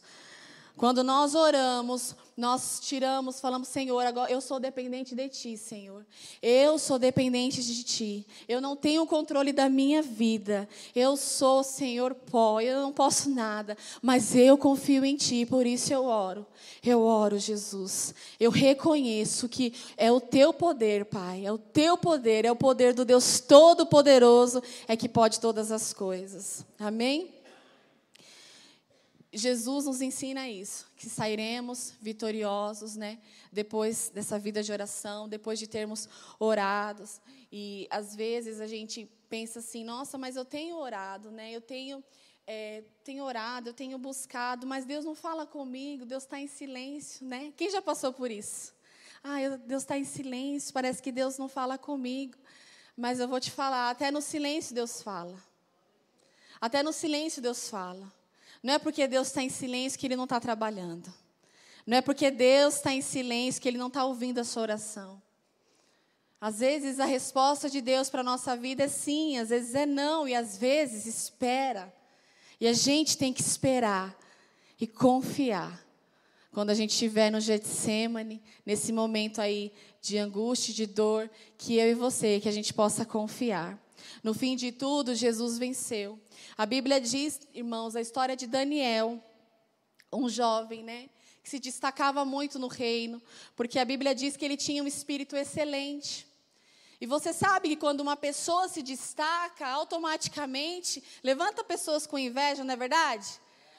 Quando 0.78 1.04
nós 1.04 1.34
oramos, 1.34 2.16
nós 2.38 2.80
tiramos, 2.80 3.40
falamos, 3.40 3.68
Senhor, 3.68 4.06
agora 4.06 4.32
eu 4.32 4.40
sou 4.40 4.60
dependente 4.60 5.16
de 5.16 5.28
Ti, 5.28 5.58
Senhor. 5.58 6.06
Eu 6.40 6.78
sou 6.78 7.00
dependente 7.00 7.64
de 7.64 7.84
Ti. 7.84 8.28
Eu 8.48 8.62
não 8.62 8.76
tenho 8.76 9.08
controle 9.08 9.52
da 9.52 9.68
minha 9.68 10.04
vida. 10.04 10.70
Eu 10.96 11.18
sou, 11.18 11.64
Senhor, 11.64 12.14
pó. 12.14 12.62
Eu 12.62 12.80
não 12.80 12.94
posso 12.94 13.28
nada. 13.32 13.76
Mas 14.04 14.36
eu 14.36 14.56
confio 14.56 15.04
em 15.04 15.16
Ti, 15.16 15.48
por 15.48 15.66
isso 15.66 15.92
eu 15.92 16.06
oro. 16.06 16.46
Eu 16.86 17.02
oro, 17.02 17.40
Jesus. 17.40 18.14
Eu 18.40 18.52
reconheço 18.52 19.50
que 19.50 19.74
é 19.98 20.12
o 20.12 20.22
Teu 20.22 20.54
poder, 20.54 21.06
Pai. 21.06 21.44
É 21.44 21.52
o 21.52 21.58
Teu 21.58 21.98
poder, 21.98 22.46
é 22.46 22.52
o 22.52 22.56
poder 22.56 22.94
do 22.94 23.04
Deus 23.04 23.40
Todo-Poderoso, 23.40 24.62
é 24.88 24.96
que 24.96 25.10
pode 25.10 25.40
todas 25.40 25.72
as 25.72 25.92
coisas. 25.92 26.64
Amém? 26.78 27.37
Jesus 29.32 29.86
nos 29.86 30.02
ensina 30.02 30.50
isso, 30.50 30.90
que 30.96 31.10
sairemos 31.10 31.94
vitoriosos, 32.02 32.96
né? 32.96 33.20
Depois 33.52 34.10
dessa 34.10 34.40
vida 34.40 34.64
de 34.64 34.72
oração, 34.72 35.28
depois 35.28 35.60
de 35.60 35.68
termos 35.68 36.08
orados. 36.40 37.20
E 37.52 37.88
às 37.90 38.16
vezes 38.16 38.62
a 38.62 38.68
gente 38.68 39.10
pensa 39.30 39.60
assim: 39.60 39.84
nossa, 39.84 40.18
mas 40.18 40.36
eu 40.36 40.46
tenho 40.46 40.78
orado, 40.78 41.30
né? 41.30 41.52
Eu 41.52 41.60
tenho, 41.60 42.04
é, 42.46 42.84
tenho 43.04 43.24
orado, 43.24 43.70
eu 43.70 43.74
tenho 43.74 43.98
buscado, 43.98 44.66
mas 44.66 44.86
Deus 44.86 45.04
não 45.04 45.14
fala 45.14 45.46
comigo, 45.46 46.06
Deus 46.06 46.24
está 46.24 46.40
em 46.40 46.48
silêncio, 46.48 47.26
né? 47.26 47.54
Quem 47.58 47.70
já 47.70 47.82
passou 47.82 48.14
por 48.14 48.32
isso? 48.32 48.74
Ah, 49.22 49.42
eu, 49.42 49.58
Deus 49.58 49.84
está 49.84 49.98
em 49.98 50.06
silêncio, 50.06 50.74
parece 50.74 51.02
que 51.02 51.12
Deus 51.12 51.38
não 51.38 51.50
fala 51.50 51.78
comigo. 51.78 52.38
Mas 52.96 53.20
eu 53.20 53.28
vou 53.28 53.42
te 53.42 53.52
falar: 53.52 53.90
até 53.90 54.10
no 54.10 54.22
silêncio 54.22 54.74
Deus 54.74 55.02
fala. 55.02 55.38
Até 56.62 56.82
no 56.82 56.94
silêncio 56.94 57.42
Deus 57.42 57.70
fala. 57.70 58.17
Não 58.68 58.74
é 58.74 58.80
porque 58.80 59.08
Deus 59.08 59.28
está 59.28 59.42
em 59.42 59.48
silêncio 59.48 59.98
que 59.98 60.06
Ele 60.06 60.18
não 60.18 60.26
está 60.26 60.42
trabalhando. 60.42 61.10
Não 61.86 61.96
é 61.96 62.02
porque 62.02 62.30
Deus 62.30 62.76
está 62.76 62.94
em 62.94 63.00
silêncio 63.00 63.62
que 63.62 63.68
Ele 63.70 63.78
não 63.78 63.88
está 63.88 64.04
ouvindo 64.04 64.40
a 64.40 64.44
sua 64.44 64.64
oração. 64.64 65.22
Às 66.42 66.60
vezes 66.60 67.00
a 67.00 67.06
resposta 67.06 67.70
de 67.70 67.80
Deus 67.80 68.10
para 68.10 68.20
a 68.20 68.26
nossa 68.26 68.58
vida 68.58 68.84
é 68.84 68.90
sim, 68.90 69.38
às 69.38 69.48
vezes 69.48 69.74
é 69.74 69.86
não, 69.86 70.28
e 70.28 70.36
às 70.36 70.58
vezes 70.58 71.06
espera. 71.06 71.96
E 72.60 72.68
a 72.68 72.74
gente 72.74 73.18
tem 73.18 73.32
que 73.32 73.40
esperar 73.40 74.14
e 74.78 74.86
confiar. 74.86 75.82
Quando 76.52 76.70
a 76.70 76.74
gente 76.76 76.90
estiver 76.90 77.32
no 77.32 77.40
Getsemane, 77.40 78.44
nesse 78.66 78.92
momento 78.92 79.40
aí 79.40 79.72
de 80.02 80.18
angústia, 80.18 80.74
de 80.74 80.86
dor, 80.86 81.32
que 81.58 81.78
eu 81.78 81.90
e 81.90 81.94
você, 81.94 82.42
que 82.42 82.50
a 82.50 82.54
gente 82.54 82.74
possa 82.74 83.06
confiar. 83.06 83.82
No 84.24 84.34
fim 84.34 84.56
de 84.56 84.72
tudo, 84.72 85.16
Jesus 85.16 85.58
venceu. 85.58 86.20
A 86.58 86.66
Bíblia 86.66 87.00
diz, 87.00 87.40
irmãos, 87.54 87.96
a 87.96 88.02
história 88.02 88.36
de 88.36 88.48
Daniel, 88.48 89.24
um 90.12 90.30
jovem, 90.30 90.84
né? 90.84 91.10
Que 91.44 91.50
se 91.50 91.60
destacava 91.60 92.26
muito 92.26 92.60
no 92.60 92.68
reino, 92.68 93.22
porque 93.56 93.80
a 93.80 93.86
Bíblia 93.86 94.14
diz 94.14 94.36
que 94.36 94.44
ele 94.44 94.58
tinha 94.58 94.84
um 94.84 94.88
espírito 94.88 95.36
excelente. 95.36 96.28
E 97.00 97.06
você 97.06 97.32
sabe 97.32 97.70
que 97.70 97.76
quando 97.76 98.02
uma 98.02 98.16
pessoa 98.16 98.68
se 98.68 98.82
destaca, 98.82 99.68
automaticamente 99.68 101.04
levanta 101.24 101.64
pessoas 101.64 102.08
com 102.08 102.18
inveja, 102.18 102.64
não 102.64 102.74
é 102.74 102.78
verdade? 102.78 103.28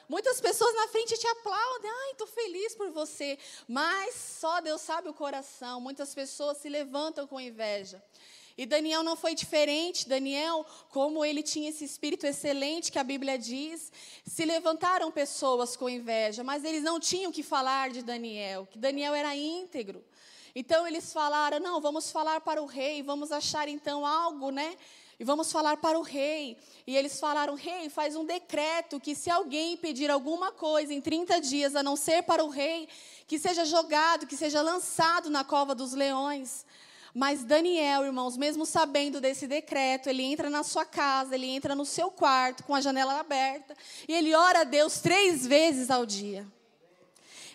Muitas 0.09 0.41
pessoas 0.41 0.73
na 0.73 0.87
frente 0.87 1.15
te 1.19 1.27
aplaudem, 1.27 1.91
ai, 1.91 2.11
estou 2.13 2.25
feliz 2.25 2.73
por 2.73 2.89
você. 2.89 3.37
Mas 3.67 4.15
só 4.15 4.59
Deus 4.59 4.81
sabe 4.81 5.07
o 5.07 5.13
coração. 5.13 5.79
Muitas 5.79 6.15
pessoas 6.15 6.57
se 6.57 6.67
levantam 6.67 7.27
com 7.27 7.39
inveja. 7.39 8.03
E 8.57 8.65
Daniel 8.65 9.03
não 9.03 9.15
foi 9.15 9.35
diferente. 9.35 10.09
Daniel, 10.09 10.65
como 10.89 11.23
ele 11.23 11.43
tinha 11.43 11.69
esse 11.69 11.85
espírito 11.85 12.25
excelente 12.25 12.91
que 12.91 12.97
a 12.97 13.03
Bíblia 13.03 13.37
diz, 13.37 13.91
se 14.25 14.43
levantaram 14.45 15.11
pessoas 15.11 15.77
com 15.77 15.87
inveja, 15.87 16.43
mas 16.43 16.63
eles 16.63 16.81
não 16.81 16.99
tinham 16.99 17.31
que 17.31 17.43
falar 17.43 17.91
de 17.91 18.01
Daniel, 18.01 18.67
que 18.69 18.79
Daniel 18.79 19.13
era 19.13 19.35
íntegro. 19.35 20.03
Então 20.55 20.87
eles 20.87 21.13
falaram: 21.13 21.59
"Não, 21.59 21.79
vamos 21.79 22.09
falar 22.11 22.41
para 22.41 22.61
o 22.61 22.65
rei, 22.65 23.03
vamos 23.03 23.31
achar 23.31 23.67
então 23.69 24.05
algo, 24.05 24.49
né? 24.49 24.75
E 25.19 25.23
vamos 25.25 25.51
falar 25.51 25.77
para 25.77 25.99
o 25.99 26.01
rei. 26.01 26.57
E 26.87 26.95
eles 26.95 27.19
falaram: 27.19 27.53
Rei, 27.55 27.89
faz 27.89 28.15
um 28.15 28.23
decreto 28.23 28.99
que 28.99 29.13
se 29.13 29.29
alguém 29.29 29.75
pedir 29.75 30.09
alguma 30.09 30.51
coisa 30.51 30.93
em 30.93 31.01
30 31.01 31.41
dias, 31.41 31.75
a 31.75 31.83
não 31.83 31.97
ser 31.97 32.23
para 32.23 32.43
o 32.43 32.49
rei, 32.49 32.87
que 33.27 33.37
seja 33.37 33.65
jogado, 33.65 34.25
que 34.25 34.37
seja 34.37 34.61
lançado 34.61 35.29
na 35.29 35.43
cova 35.43 35.75
dos 35.75 35.93
leões. 35.93 36.65
Mas 37.13 37.43
Daniel, 37.43 38.05
irmãos, 38.05 38.37
mesmo 38.37 38.65
sabendo 38.65 39.19
desse 39.19 39.45
decreto, 39.45 40.07
ele 40.09 40.23
entra 40.23 40.49
na 40.49 40.63
sua 40.63 40.85
casa, 40.85 41.35
ele 41.35 41.47
entra 41.47 41.75
no 41.75 41.85
seu 41.85 42.09
quarto 42.11 42.63
com 42.63 42.73
a 42.73 42.81
janela 42.81 43.19
aberta 43.19 43.75
e 44.07 44.13
ele 44.13 44.33
ora 44.33 44.61
a 44.61 44.63
Deus 44.63 44.99
três 44.99 45.45
vezes 45.45 45.89
ao 45.89 46.05
dia. 46.05 46.47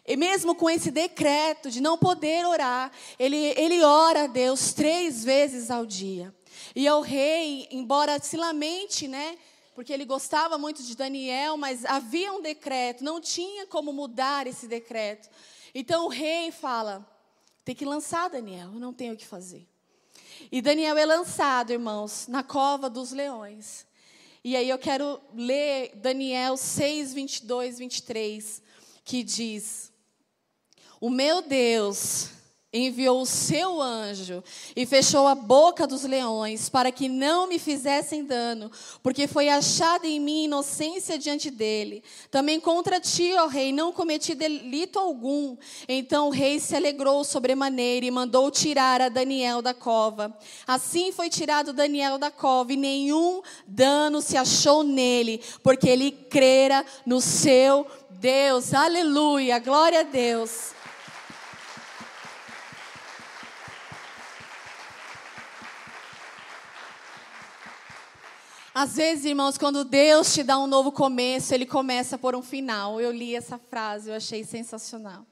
E 0.06 0.16
mesmo 0.16 0.54
com 0.54 0.68
esse 0.68 0.90
decreto 0.90 1.70
de 1.70 1.80
não 1.80 1.96
poder 1.96 2.44
orar, 2.44 2.90
ele, 3.18 3.54
ele 3.56 3.82
ora 3.82 4.24
a 4.24 4.26
Deus 4.26 4.74
três 4.74 5.24
vezes 5.24 5.70
ao 5.70 5.86
dia. 5.86 6.34
E 6.74 6.86
ao 6.86 7.00
rei, 7.00 7.68
embora 7.70 8.18
se 8.22 8.36
lamente, 8.36 9.06
né? 9.08 9.38
Porque 9.74 9.92
ele 9.92 10.04
gostava 10.04 10.56
muito 10.56 10.82
de 10.82 10.96
Daniel, 10.96 11.56
mas 11.56 11.84
havia 11.84 12.32
um 12.32 12.40
decreto, 12.40 13.02
não 13.02 13.20
tinha 13.20 13.66
como 13.66 13.92
mudar 13.92 14.46
esse 14.46 14.68
decreto. 14.68 15.28
Então 15.74 16.06
o 16.06 16.08
rei 16.08 16.52
fala: 16.52 17.04
tem 17.64 17.74
que 17.74 17.84
lançar 17.84 18.28
Daniel, 18.28 18.72
eu 18.72 18.80
não 18.80 18.92
tenho 18.92 19.14
o 19.14 19.16
que 19.16 19.26
fazer. 19.26 19.66
E 20.52 20.60
Daniel 20.60 20.96
é 20.96 21.06
lançado, 21.06 21.72
irmãos, 21.72 22.26
na 22.28 22.42
cova 22.42 22.88
dos 22.88 23.12
leões. 23.12 23.86
E 24.44 24.56
aí 24.56 24.68
eu 24.68 24.78
quero 24.78 25.20
ler 25.34 25.92
Daniel 25.96 26.56
6, 26.56 27.14
22, 27.14 27.78
23, 27.78 28.62
que 29.04 29.22
diz: 29.22 29.90
O 31.00 31.08
meu 31.08 31.42
Deus 31.42 32.28
enviou 32.74 33.22
o 33.22 33.26
seu 33.26 33.80
anjo 33.80 34.42
e 34.74 34.84
fechou 34.84 35.28
a 35.28 35.34
boca 35.36 35.86
dos 35.86 36.02
leões 36.02 36.68
para 36.68 36.90
que 36.90 37.08
não 37.08 37.46
me 37.46 37.60
fizessem 37.60 38.24
dano, 38.24 38.70
porque 39.00 39.28
foi 39.28 39.48
achada 39.48 40.08
em 40.08 40.18
mim 40.18 40.44
inocência 40.44 41.16
diante 41.16 41.52
dele. 41.52 42.02
Também 42.32 42.58
contra 42.58 43.00
ti, 43.00 43.32
ó 43.34 43.46
rei, 43.46 43.72
não 43.72 43.92
cometi 43.92 44.34
delito 44.34 44.98
algum. 44.98 45.56
Então 45.88 46.26
o 46.26 46.30
rei 46.30 46.58
se 46.58 46.74
alegrou 46.74 47.22
sobremaneira 47.22 48.04
e 48.04 48.10
mandou 48.10 48.50
tirar 48.50 49.00
a 49.00 49.08
Daniel 49.08 49.62
da 49.62 49.72
cova. 49.72 50.36
Assim 50.66 51.12
foi 51.12 51.30
tirado 51.30 51.72
Daniel 51.72 52.18
da 52.18 52.30
cova 52.30 52.72
e 52.72 52.76
nenhum 52.76 53.40
dano 53.66 54.20
se 54.20 54.36
achou 54.36 54.82
nele, 54.82 55.40
porque 55.62 55.88
ele 55.88 56.10
crera 56.10 56.84
no 57.06 57.20
seu 57.20 57.86
Deus. 58.10 58.74
Aleluia, 58.74 59.60
glória 59.60 60.00
a 60.00 60.02
Deus. 60.02 60.74
Às 68.76 68.96
vezes, 68.96 69.24
irmãos, 69.24 69.56
quando 69.56 69.84
Deus 69.84 70.34
te 70.34 70.42
dá 70.42 70.58
um 70.58 70.66
novo 70.66 70.90
começo, 70.90 71.54
Ele 71.54 71.64
começa 71.64 72.18
por 72.18 72.34
um 72.34 72.42
final. 72.42 73.00
Eu 73.00 73.12
li 73.12 73.36
essa 73.36 73.56
frase, 73.56 74.10
eu 74.10 74.16
achei 74.16 74.42
sensacional. 74.42 75.24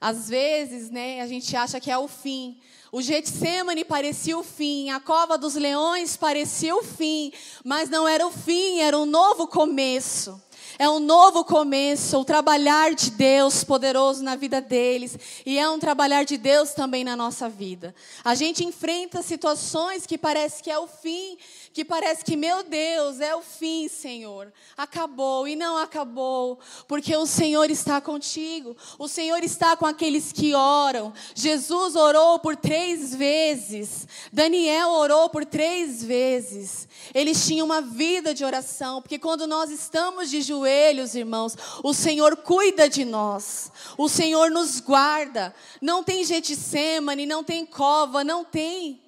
Às 0.00 0.28
vezes, 0.28 0.90
né, 0.90 1.20
a 1.20 1.26
gente 1.28 1.54
acha 1.54 1.78
que 1.78 1.88
é 1.88 1.96
o 1.96 2.08
fim. 2.08 2.58
O 2.90 3.00
Getsemane 3.00 3.84
parecia 3.84 4.36
o 4.36 4.42
fim, 4.42 4.90
a 4.90 4.98
cova 4.98 5.38
dos 5.38 5.54
leões 5.54 6.16
parecia 6.16 6.74
o 6.74 6.82
fim, 6.82 7.32
mas 7.64 7.88
não 7.90 8.08
era 8.08 8.26
o 8.26 8.32
fim, 8.32 8.80
era 8.80 8.98
um 8.98 9.06
novo 9.06 9.46
começo. 9.46 10.42
É 10.76 10.88
um 10.88 10.98
novo 10.98 11.44
começo, 11.44 12.18
o 12.18 12.24
trabalhar 12.24 12.94
de 12.94 13.10
Deus 13.10 13.62
poderoso 13.64 14.22
na 14.22 14.36
vida 14.36 14.60
deles. 14.60 15.16
E 15.46 15.58
é 15.58 15.68
um 15.68 15.78
trabalhar 15.78 16.24
de 16.24 16.36
Deus 16.36 16.72
também 16.72 17.04
na 17.04 17.16
nossa 17.16 17.48
vida. 17.48 17.94
A 18.24 18.34
gente 18.34 18.64
enfrenta 18.64 19.22
situações 19.22 20.06
que 20.06 20.18
parece 20.18 20.62
que 20.62 20.70
é 20.70 20.78
o 20.78 20.86
fim, 20.86 21.38
que 21.72 21.84
parece 21.84 22.24
que, 22.24 22.36
meu 22.36 22.62
Deus, 22.62 23.20
é 23.20 23.34
o 23.34 23.42
fim, 23.42 23.88
Senhor. 23.88 24.52
Acabou 24.76 25.46
e 25.46 25.54
não 25.54 25.76
acabou, 25.76 26.58
porque 26.86 27.16
o 27.16 27.26
Senhor 27.26 27.70
está 27.70 28.00
contigo. 28.00 28.76
O 28.98 29.08
Senhor 29.08 29.42
está 29.44 29.76
com 29.76 29.86
aqueles 29.86 30.32
que 30.32 30.54
oram. 30.54 31.12
Jesus 31.34 31.94
orou 31.94 32.38
por 32.38 32.56
três 32.56 33.14
vezes. 33.14 34.06
Daniel 34.32 34.90
orou 34.90 35.28
por 35.28 35.44
três 35.44 36.02
vezes. 36.02 36.88
Eles 37.14 37.46
tinham 37.46 37.64
uma 37.66 37.80
vida 37.80 38.34
de 38.34 38.44
oração, 38.44 39.00
porque 39.00 39.18
quando 39.18 39.46
nós 39.46 39.70
estamos 39.70 40.30
de 40.30 40.42
joelhos, 40.42 40.57
joelhos, 40.58 41.14
irmãos, 41.14 41.56
o 41.82 41.94
Senhor 41.94 42.36
cuida 42.38 42.88
de 42.88 43.04
nós. 43.04 43.70
O 43.96 44.08
Senhor 44.08 44.50
nos 44.50 44.80
guarda. 44.80 45.54
Não 45.80 46.02
tem 46.02 46.24
Getsemane, 46.24 47.26
não 47.26 47.44
tem 47.44 47.64
cova, 47.64 48.24
não 48.24 48.44
tem. 48.44 49.00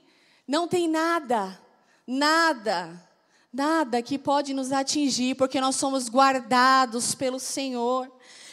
Não 0.47 0.69
tem 0.69 0.89
nada. 0.89 1.61
Nada. 2.07 3.01
Nada 3.53 4.01
que 4.01 4.17
pode 4.17 4.55
nos 4.55 4.71
atingir, 4.71 5.35
porque 5.35 5.61
nós 5.61 5.75
somos 5.75 6.09
guardados 6.09 7.15
pelo 7.15 7.41
Senhor. 7.41 8.11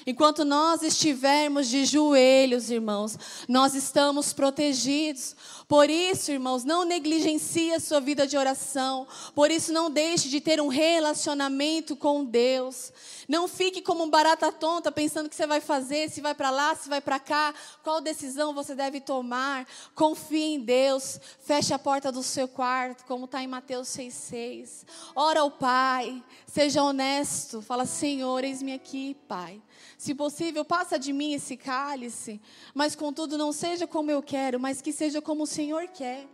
Enquanto 0.10 0.46
nós 0.46 0.84
estivermos 0.84 1.68
de 1.68 1.84
joelhos, 1.84 2.72
irmãos, 2.72 3.20
nós 3.46 3.76
estamos 3.76 4.32
protegidos. 4.32 5.36
Por 5.68 5.90
isso, 5.90 6.32
irmãos, 6.32 6.64
não 6.64 6.86
negligencie 6.86 7.74
a 7.74 7.80
sua 7.82 8.00
vida 8.00 8.26
de 8.26 8.38
oração. 8.38 9.06
Por 9.36 9.52
isso, 9.52 9.74
não 9.74 9.92
deixe 9.92 10.30
de 10.30 10.40
ter 10.40 10.62
um 10.62 10.70
relacionamento 10.70 11.94
com 11.94 12.24
Deus. 12.24 12.94
Não 13.28 13.46
fique 13.46 13.82
como 13.82 14.06
um 14.06 14.10
barata 14.10 14.52
tonta 14.54 14.90
pensando 14.90 15.28
que 15.28 15.36
você 15.36 15.46
vai 15.46 15.60
fazer, 15.60 16.10
se 16.10 16.22
vai 16.22 16.34
para 16.34 16.50
lá, 16.50 16.74
se 16.76 16.88
vai 16.88 17.02
para 17.02 17.20
cá, 17.20 17.54
qual 17.84 18.00
decisão 18.00 18.54
você 18.54 18.74
deve 18.74 19.02
tomar. 19.02 19.68
Confie 19.94 20.56
em 20.56 20.60
Deus. 20.62 21.20
Feche 21.42 21.74
a 21.74 21.80
porta 21.80 22.10
do 22.10 22.24
seu 22.24 22.48
quarto, 22.48 23.04
como 23.06 23.26
está 23.26 23.44
em 23.44 23.48
Mateus 23.48 23.90
6,6. 23.90 24.86
Ora 25.14 25.42
ao 25.42 25.52
Pai. 25.52 26.24
Seja 26.46 26.82
honesto. 26.82 27.62
Fala, 27.62 27.86
Senhor, 27.86 28.46
eis-me 28.46 28.72
aqui, 28.72 29.18
Pai. 29.28 29.62
Se 29.98 30.16
possível, 30.16 30.64
passa 30.64 30.98
de 30.98 31.12
mim 31.12 31.34
esse 31.34 31.58
cálice, 31.58 32.40
mas 32.74 32.96
contudo 32.96 33.38
não 33.38 33.52
seja 33.52 33.86
como 33.86 34.10
eu 34.10 34.24
quero, 34.24 34.60
mas 34.60 34.82
que 34.82 34.94
seja 34.94 35.22
como 35.22 35.44
o 35.44 35.48
Senhor 35.48 35.88
quer. 35.88 36.26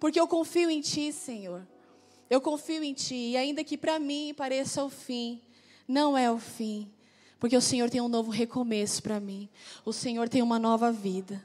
Porque 0.00 0.18
eu 0.18 0.26
confio 0.26 0.68
em 0.68 0.80
Ti, 0.80 1.12
Senhor. 1.12 1.64
Eu 2.28 2.40
confio 2.40 2.82
em 2.82 2.94
Ti, 2.94 3.14
e 3.14 3.36
ainda 3.36 3.62
que 3.62 3.76
para 3.76 3.98
mim 3.98 4.32
pareça 4.36 4.82
o 4.82 4.88
fim, 4.88 5.42
não 5.90 6.16
é 6.16 6.30
o 6.30 6.38
fim. 6.38 6.90
Porque 7.38 7.56
o 7.56 7.60
Senhor 7.60 7.88
tem 7.88 8.00
um 8.00 8.08
novo 8.08 8.30
recomeço 8.30 9.02
para 9.02 9.18
mim. 9.18 9.48
O 9.84 9.92
Senhor 9.92 10.28
tem 10.28 10.42
uma 10.42 10.58
nova 10.58 10.92
vida. 10.92 11.44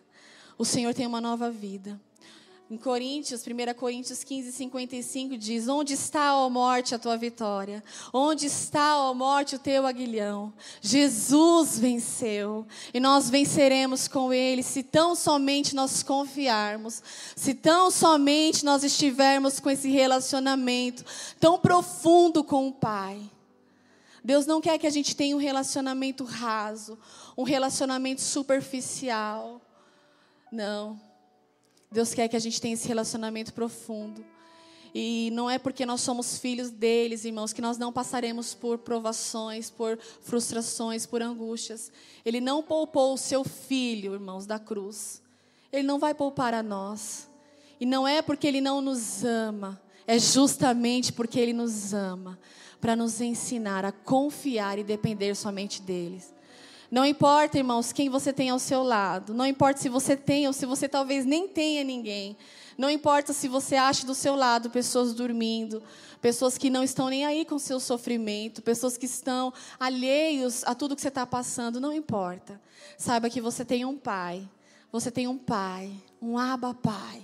O 0.58 0.66
Senhor 0.66 0.94
tem 0.94 1.08
uma 1.08 1.22
nova 1.22 1.50
vida. 1.50 2.00
Em 2.70 2.78
Coríntios, 2.78 3.46
1 3.46 3.74
Coríntios 3.76 4.24
15, 4.24 4.52
55 4.52 5.38
diz: 5.38 5.68
Onde 5.68 5.94
está, 5.94 6.36
ó 6.36 6.50
morte, 6.50 6.96
a 6.96 7.00
tua 7.00 7.16
vitória? 7.16 7.84
Onde 8.12 8.48
está, 8.48 8.98
ó 8.98 9.14
morte, 9.14 9.56
o 9.56 9.60
teu 9.60 9.86
aguilhão? 9.86 10.52
Jesus 10.82 11.78
venceu 11.78 12.66
e 12.92 13.00
nós 13.00 13.30
venceremos 13.30 14.08
com 14.08 14.34
Ele 14.34 14.64
se 14.64 14.82
tão 14.82 15.14
somente 15.14 15.76
nós 15.76 16.02
confiarmos, 16.02 17.04
se 17.36 17.54
tão 17.54 17.92
somente 17.92 18.66
nós 18.66 18.84
estivermos 18.84 19.60
com 19.60 19.70
esse 19.70 19.88
relacionamento 19.90 21.06
tão 21.40 21.60
profundo 21.60 22.44
com 22.44 22.68
o 22.68 22.74
Pai. 22.74 23.22
Deus 24.26 24.48
não 24.48 24.60
quer 24.60 24.80
que 24.80 24.88
a 24.88 24.90
gente 24.90 25.16
tenha 25.16 25.36
um 25.36 25.40
relacionamento 25.40 26.24
raso, 26.24 26.98
um 27.38 27.44
relacionamento 27.44 28.22
superficial. 28.22 29.62
Não. 30.52 31.00
Deus 31.92 32.12
quer 32.12 32.28
que 32.28 32.36
a 32.36 32.40
gente 32.40 32.60
tenha 32.60 32.74
esse 32.74 32.88
relacionamento 32.88 33.54
profundo. 33.54 34.26
E 34.96 35.30
não 35.32 35.48
é 35.48 35.60
porque 35.60 35.86
nós 35.86 36.02
somos 36.02 36.40
filhos 36.40 36.72
deles, 36.72 37.24
irmãos, 37.24 37.54
que 37.54 37.62
nós 37.62 37.78
não 37.78 37.94
passaremos 37.94 38.56
por 38.56 38.80
provações, 38.80 39.70
por 39.70 40.00
frustrações, 40.22 41.06
por 41.06 41.22
angústias. 41.22 41.92
Ele 42.26 42.42
não 42.42 42.64
poupou 42.64 43.14
o 43.14 43.18
seu 43.18 43.44
filho, 43.44 44.16
irmãos, 44.16 44.48
da 44.48 44.58
cruz. 44.58 45.22
Ele 45.72 45.84
não 45.84 46.00
vai 46.00 46.16
poupar 46.16 46.52
a 46.52 46.64
nós. 46.64 47.30
E 47.80 47.86
não 47.86 48.08
é 48.08 48.24
porque 48.24 48.48
ele 48.48 48.60
não 48.60 48.82
nos 48.82 49.24
ama, 49.24 49.80
é 50.08 50.18
justamente 50.18 51.14
porque 51.14 51.40
ele 51.40 51.54
nos 51.54 51.94
ama, 51.94 52.40
para 52.80 52.96
nos 52.96 53.22
ensinar 53.22 53.86
a 53.86 53.92
confiar 53.92 54.78
e 54.80 54.84
depender 54.84 55.36
somente 55.36 55.82
deles. 55.82 56.34
Não 56.92 57.06
importa, 57.06 57.58
irmãos, 57.58 57.92
quem 57.92 58.10
você 58.10 58.32
tem 58.32 58.50
ao 58.50 58.60
seu 58.60 58.84
lado. 58.84 59.34
Não 59.34 59.46
importa 59.46 59.82
se 59.82 59.90
você 59.90 60.16
tem 60.16 60.48
ou 60.48 60.54
se 60.54 60.66
você 60.66 60.88
talvez 60.88 61.26
nem 61.26 61.48
tenha 61.48 61.84
ninguém. 61.84 62.38
Não 62.78 62.90
importa 62.90 63.34
se 63.34 63.48
você 63.48 63.76
acha 63.76 64.06
do 64.06 64.14
seu 64.14 64.36
lado 64.36 64.70
pessoas 64.70 65.14
dormindo, 65.14 65.82
pessoas 66.22 66.58
que 66.58 66.70
não 66.70 66.84
estão 66.84 67.10
nem 67.10 67.26
aí 67.26 67.44
com 67.46 67.58
seu 67.58 67.80
sofrimento, 67.80 68.62
pessoas 68.62 68.98
que 68.98 69.06
estão 69.06 69.52
alheios 69.80 70.64
a 70.64 70.76
tudo 70.76 70.96
que 70.96 71.02
você 71.02 71.08
está 71.08 71.26
passando. 71.26 71.80
Não 71.80 71.92
importa. 71.92 72.62
Saiba 72.98 73.30
que 73.30 73.42
você 73.42 73.66
tem 73.66 73.84
um 73.84 73.98
pai. 73.98 74.48
Você 74.92 75.12
tem 75.12 75.28
um 75.28 75.38
pai, 75.38 75.92
um 76.22 76.38
aba 76.38 76.74
pai, 76.74 77.22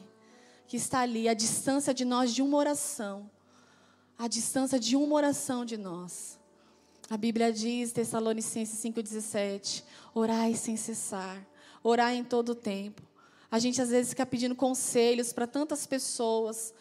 que 0.68 0.76
está 0.76 1.00
ali 1.00 1.30
à 1.30 1.34
distância 1.34 1.94
de 1.94 2.04
nós 2.04 2.34
de 2.34 2.42
uma 2.42 2.58
oração. 2.58 3.30
À 4.22 4.28
distância 4.28 4.80
de 4.80 4.96
uma 4.96 5.16
oração 5.16 5.66
de 5.66 5.76
nós. 5.76 6.38
A 7.10 7.18
Bíblia 7.18 7.52
diz, 7.52 7.92
Tessalonicenses 7.92 8.78
5,17, 8.80 9.84
orai 10.14 10.54
sem 10.54 10.78
cessar, 10.78 11.44
orai 11.82 12.18
em 12.18 12.24
todo 12.24 12.50
o 12.50 12.56
tempo. 12.56 13.02
A 13.50 13.58
gente 13.58 13.82
às 13.82 13.90
vezes 13.90 14.12
fica 14.12 14.24
pedindo 14.24 14.54
conselhos 14.54 15.34
para 15.34 15.48
tantas 15.48 15.88
pessoas, 15.88 16.72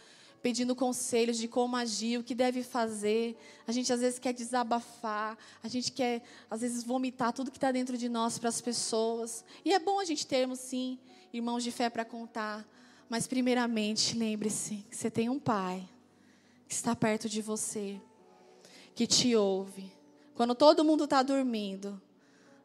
pedindo 0.43 0.77
conselhos 0.77 1.39
de 1.39 1.49
como 1.49 1.77
agir, 1.77 2.19
o 2.19 2.23
que 2.23 2.35
deve 2.35 2.63
fazer. 2.63 3.39
A 3.67 3.73
gente 3.73 3.91
às 3.91 4.01
vezes 4.01 4.19
quer 4.19 4.35
desabafar, 4.35 5.39
a 5.63 5.69
gente 5.69 5.93
quer 5.93 6.23
às 6.51 6.61
vezes 6.61 6.85
vomitar 6.85 7.33
tudo 7.33 7.51
que 7.51 7.57
está 7.57 7.73
dentro 7.73 7.97
de 7.97 8.11
nós 8.11 8.39
para 8.39 8.51
as 8.51 8.61
pessoas. 8.61 9.47
E 9.65 9.73
é 9.73 9.79
bom 9.79 9.99
a 9.99 10.05
gente 10.05 10.27
termos 10.27 10.59
sim 10.59 10.99
irmãos 11.33 11.65
de 11.65 11.71
fé 11.71 11.89
para 11.89 12.05
contar, 12.05 12.69
mas 13.09 13.27
primeiramente 13.27 14.15
lembre-se 14.15 14.85
que 14.91 14.95
você 14.95 15.11
tem 15.11 15.31
um 15.31 15.39
pai 15.41 15.89
que 16.71 16.77
está 16.77 16.95
perto 16.95 17.29
de 17.29 17.43
você, 17.43 18.01
que 18.95 19.05
te 19.05 19.35
ouve 19.35 19.93
quando 20.37 20.55
todo 20.55 20.85
mundo 20.85 21.03
está 21.03 21.21
dormindo. 21.21 22.01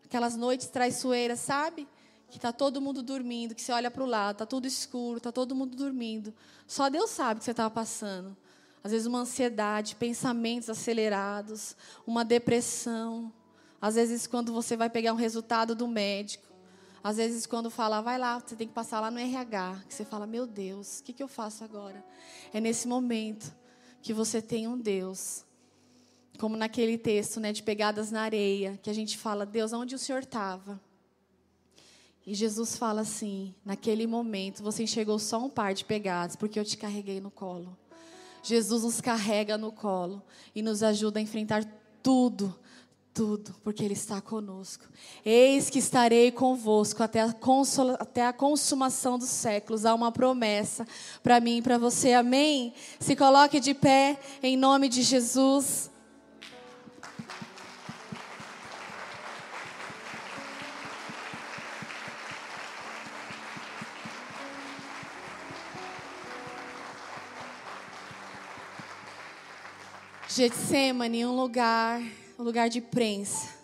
Aquelas 0.04 0.36
noites 0.36 0.68
traiçoeiras, 0.68 1.40
sabe? 1.40 1.88
Que 2.30 2.38
está 2.38 2.54
todo 2.54 2.80
mundo 2.80 3.02
dormindo, 3.02 3.56
que 3.56 3.64
você 3.64 3.72
olha 3.72 3.90
para 3.90 4.04
o 4.04 4.06
lado, 4.06 4.36
está 4.36 4.46
tudo 4.46 4.68
escuro, 4.68 5.18
está 5.18 5.32
todo 5.32 5.56
mundo 5.56 5.76
dormindo. 5.76 6.32
Só 6.68 6.88
Deus 6.88 7.10
sabe 7.10 7.38
o 7.38 7.40
que 7.40 7.46
você 7.46 7.52
estava 7.52 7.72
passando. 7.72 8.38
Às 8.84 8.92
vezes 8.92 9.08
uma 9.08 9.22
ansiedade, 9.22 9.96
pensamentos 9.96 10.70
acelerados, 10.70 11.76
uma 12.06 12.24
depressão. 12.24 13.34
Às 13.82 13.96
vezes 13.96 14.28
quando 14.28 14.54
você 14.54 14.78
vai 14.78 14.90
pegar 14.90 15.14
um 15.14 15.18
resultado 15.18 15.74
do 15.74 15.88
médico. 15.88 16.46
Às 17.04 17.18
vezes 17.18 17.48
quando 17.48 17.72
fala, 17.72 18.02
vai 18.02 18.20
lá, 18.20 18.40
você 18.40 18.56
tem 18.56 18.68
que 18.68 18.74
passar 18.74 19.00
lá 19.00 19.10
no 19.10 19.18
RH. 19.18 19.82
Que 19.88 19.96
você 19.96 20.06
fala, 20.06 20.28
meu 20.28 20.46
Deus, 20.46 21.00
o 21.00 21.04
que, 21.04 21.12
que 21.12 21.24
eu 21.24 21.28
faço 21.28 21.64
agora? 21.64 22.06
É 22.54 22.62
nesse 22.62 22.88
momento 22.88 23.65
que 24.06 24.14
você 24.14 24.40
tem 24.40 24.68
um 24.68 24.78
Deus 24.78 25.44
como 26.38 26.56
naquele 26.56 26.96
texto, 26.96 27.40
né, 27.40 27.52
de 27.52 27.64
pegadas 27.64 28.12
na 28.12 28.22
areia, 28.22 28.80
que 28.84 28.88
a 28.88 28.94
gente 28.94 29.18
fala, 29.18 29.48
Deus, 29.48 29.74
onde 29.74 29.96
o 29.96 29.98
Senhor 29.98 30.22
estava? 30.22 30.80
E 32.24 32.36
Jesus 32.36 32.78
fala 32.78 33.02
assim: 33.02 33.56
naquele 33.66 34.06
momento 34.06 34.62
você 34.62 34.84
enxergou 34.84 35.18
só 35.18 35.44
um 35.44 35.50
par 35.50 35.74
de 35.74 35.84
pegadas, 35.84 36.36
porque 36.36 36.60
eu 36.60 36.64
te 36.64 36.78
carreguei 36.78 37.20
no 37.20 37.32
colo. 37.32 37.76
Jesus 38.44 38.84
nos 38.84 39.02
carrega 39.02 39.58
no 39.58 39.72
colo 39.72 40.22
e 40.54 40.62
nos 40.62 40.84
ajuda 40.84 41.18
a 41.18 41.24
enfrentar 41.24 41.66
tudo, 42.04 42.56
tudo, 43.16 43.56
porque 43.64 43.82
Ele 43.82 43.94
está 43.94 44.20
conosco. 44.20 44.84
Eis 45.26 45.70
que 45.70 45.80
estarei 45.80 46.34
convosco 46.34 47.02
até 47.02 47.22
a, 47.22 47.34
até 47.98 48.28
a 48.28 48.34
consumação 48.34 49.18
dos 49.18 49.30
séculos. 49.30 49.86
Há 49.86 49.96
uma 49.96 50.12
promessa 50.12 50.86
para 51.24 51.40
mim 51.40 51.58
e 51.58 51.62
para 51.62 51.78
você, 51.78 52.12
amém? 52.12 52.74
Se 53.00 53.16
coloque 53.16 53.62
de 53.62 53.74
pé 53.74 54.20
em 54.44 54.58
nome 54.58 54.90
de 54.90 55.02
Jesus. 55.02 55.90
Getsemane, 70.28 71.26
um 71.26 71.34
lugar, 71.34 72.02
um 72.38 72.44
lugar 72.44 72.70
de 72.70 72.82
prensa. 72.82 73.55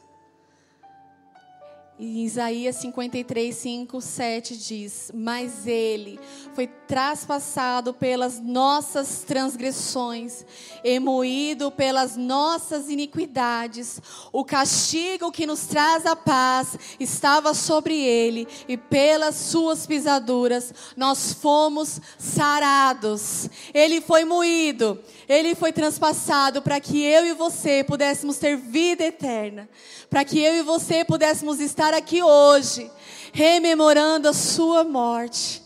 E 2.04 2.26
Isaías 2.26 2.78
53, 2.78 3.56
5, 3.56 4.02
7 4.02 4.58
diz: 4.58 5.12
Mas 5.14 5.68
ele 5.68 6.20
foi 6.56 6.66
traspassado 6.66 7.94
pelas 7.94 8.40
nossas 8.40 9.20
transgressões, 9.20 10.44
e 10.84 11.00
moído 11.00 11.70
pelas 11.70 12.18
nossas 12.18 12.90
iniquidades. 12.90 14.02
O 14.34 14.44
castigo 14.44 15.32
que 15.32 15.46
nos 15.46 15.68
traz 15.68 16.08
a 16.08 16.16
paz 16.16 16.76
estava 17.00 17.54
sobre 17.54 17.96
ele, 17.96 18.48
e 18.68 18.76
pelas 18.76 19.36
suas 19.36 19.86
pisaduras 19.86 20.74
nós 20.98 21.34
fomos 21.34 22.02
sarados. 22.18 23.48
Ele 23.76 24.02
foi 24.02 24.26
moído, 24.26 25.00
ele 25.30 25.54
foi 25.54 25.72
transpassado 25.72 26.64
para 26.64 26.80
que 26.80 27.00
eu 27.00 27.28
e 27.28 27.34
você 27.34 27.84
pudéssemos 27.84 28.38
ter 28.38 28.58
vida 28.58 29.04
eterna, 29.04 29.70
para 30.10 30.26
que 30.26 30.40
eu 30.40 30.56
e 30.56 30.64
você 30.64 31.06
pudéssemos 31.06 31.60
estar 31.60 31.91
estar 31.92 31.98
aqui 31.98 32.24
hoje, 32.24 32.90
rememorando 33.34 34.30
a 34.30 34.34
sua 34.34 34.82
morte 34.84 35.62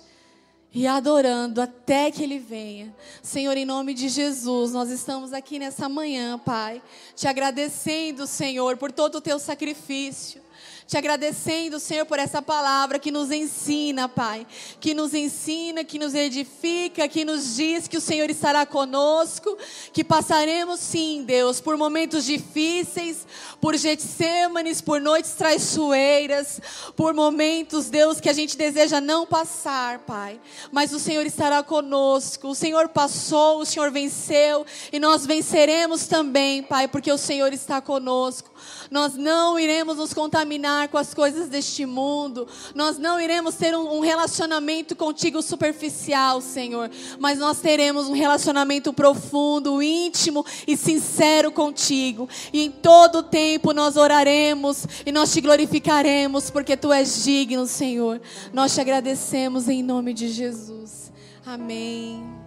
e 0.73 0.87
adorando 0.87 1.61
até 1.61 2.09
que 2.09 2.23
Ele 2.23 2.39
venha. 2.39 2.95
Senhor, 3.21 3.55
em 3.55 3.65
nome 3.65 3.93
de 3.93 4.09
Jesus, 4.09 4.71
nós 4.71 4.89
estamos 4.89 5.33
aqui 5.33 5.59
nessa 5.59 5.87
manhã, 5.87 6.39
Pai, 6.39 6.81
te 7.15 7.27
agradecendo, 7.27 8.25
Senhor, 8.25 8.75
por 8.77 8.91
todo 8.91 9.15
o 9.15 9.21
teu 9.21 9.37
sacrifício 9.37 10.41
te 10.87 10.97
agradecendo, 10.97 11.79
Senhor, 11.79 12.05
por 12.05 12.19
essa 12.19 12.43
palavra 12.43 12.99
que 12.99 13.09
nos 13.09 13.31
ensina, 13.31 14.07
Pai, 14.07 14.45
que 14.79 14.93
nos 14.93 15.15
ensina, 15.15 15.83
que 15.83 15.97
nos 15.97 16.13
edifica, 16.13 17.07
que 17.07 17.25
nos 17.25 17.55
diz 17.55 17.87
que 17.87 17.97
o 17.97 18.01
Senhor 18.01 18.29
estará 18.29 18.67
conosco, 18.67 19.57
que 19.91 20.03
passaremos 20.03 20.79
sim, 20.79 21.23
Deus, 21.25 21.59
por 21.59 21.75
momentos 21.75 22.23
difíceis, 22.23 23.25
por 23.59 23.75
Getsêmanes, 23.75 24.79
por 24.79 25.01
noites 25.01 25.31
traiçoeiras, 25.31 26.61
por 26.95 27.15
momentos, 27.15 27.89
Deus, 27.89 28.19
que 28.19 28.29
a 28.29 28.33
gente 28.33 28.55
deseja 28.55 29.01
não 29.01 29.25
passar, 29.25 29.99
Pai, 29.99 30.39
mas 30.71 30.93
o 30.93 30.99
Senhor 30.99 31.25
estará 31.25 31.63
conosco. 31.63 32.49
O 32.49 32.55
Senhor 32.55 32.89
passou, 32.89 33.59
o 33.59 33.65
Senhor 33.65 33.89
venceu 33.89 34.63
e 34.93 34.99
nós 34.99 35.25
venceremos 35.25 36.05
também, 36.05 36.61
Pai, 36.61 36.87
porque 36.87 37.11
o 37.11 37.17
Senhor 37.17 37.51
está 37.53 37.81
conosco. 37.81 38.51
Nós 38.91 39.15
não 39.15 39.59
iremos 39.59 39.97
nos 39.97 40.13
contaminar 40.13 40.74
com 40.89 40.97
as 40.97 41.13
coisas 41.13 41.49
deste 41.49 41.85
mundo. 41.85 42.47
Nós 42.73 42.97
não 42.97 43.19
iremos 43.19 43.55
ter 43.55 43.75
um, 43.75 43.99
relacionamento 43.99 44.95
contigo 44.95 45.41
superficial, 45.41 46.41
Senhor. 46.41 46.89
Mas 47.19 47.39
nós 47.39 47.59
teremos 47.59 48.07
um 48.07 48.13
relacionamento 48.13 48.93
profundo, 48.93 49.81
íntimo 49.81 50.45
e 50.67 50.75
sincero 50.77 51.51
contigo. 51.51 52.27
E 52.51 52.63
em 52.63 52.71
todo 52.71 53.23
tempo 53.23 53.73
nós 53.73 53.95
oraremos 53.95 54.85
e 55.05 55.11
nós 55.11 55.31
te 55.31 55.41
glorificaremos, 55.41 56.49
porque 56.49 56.77
tu 56.77 56.91
és 56.91 57.23
digno, 57.23 57.65
Senhor. 57.65 58.21
Nós 58.53 58.73
te 58.73 58.81
agradecemos 58.81 59.69
em 59.69 59.81
nome 59.81 60.13
de 60.13 60.29
Jesus. 60.29 61.11
Amém. 61.45 62.44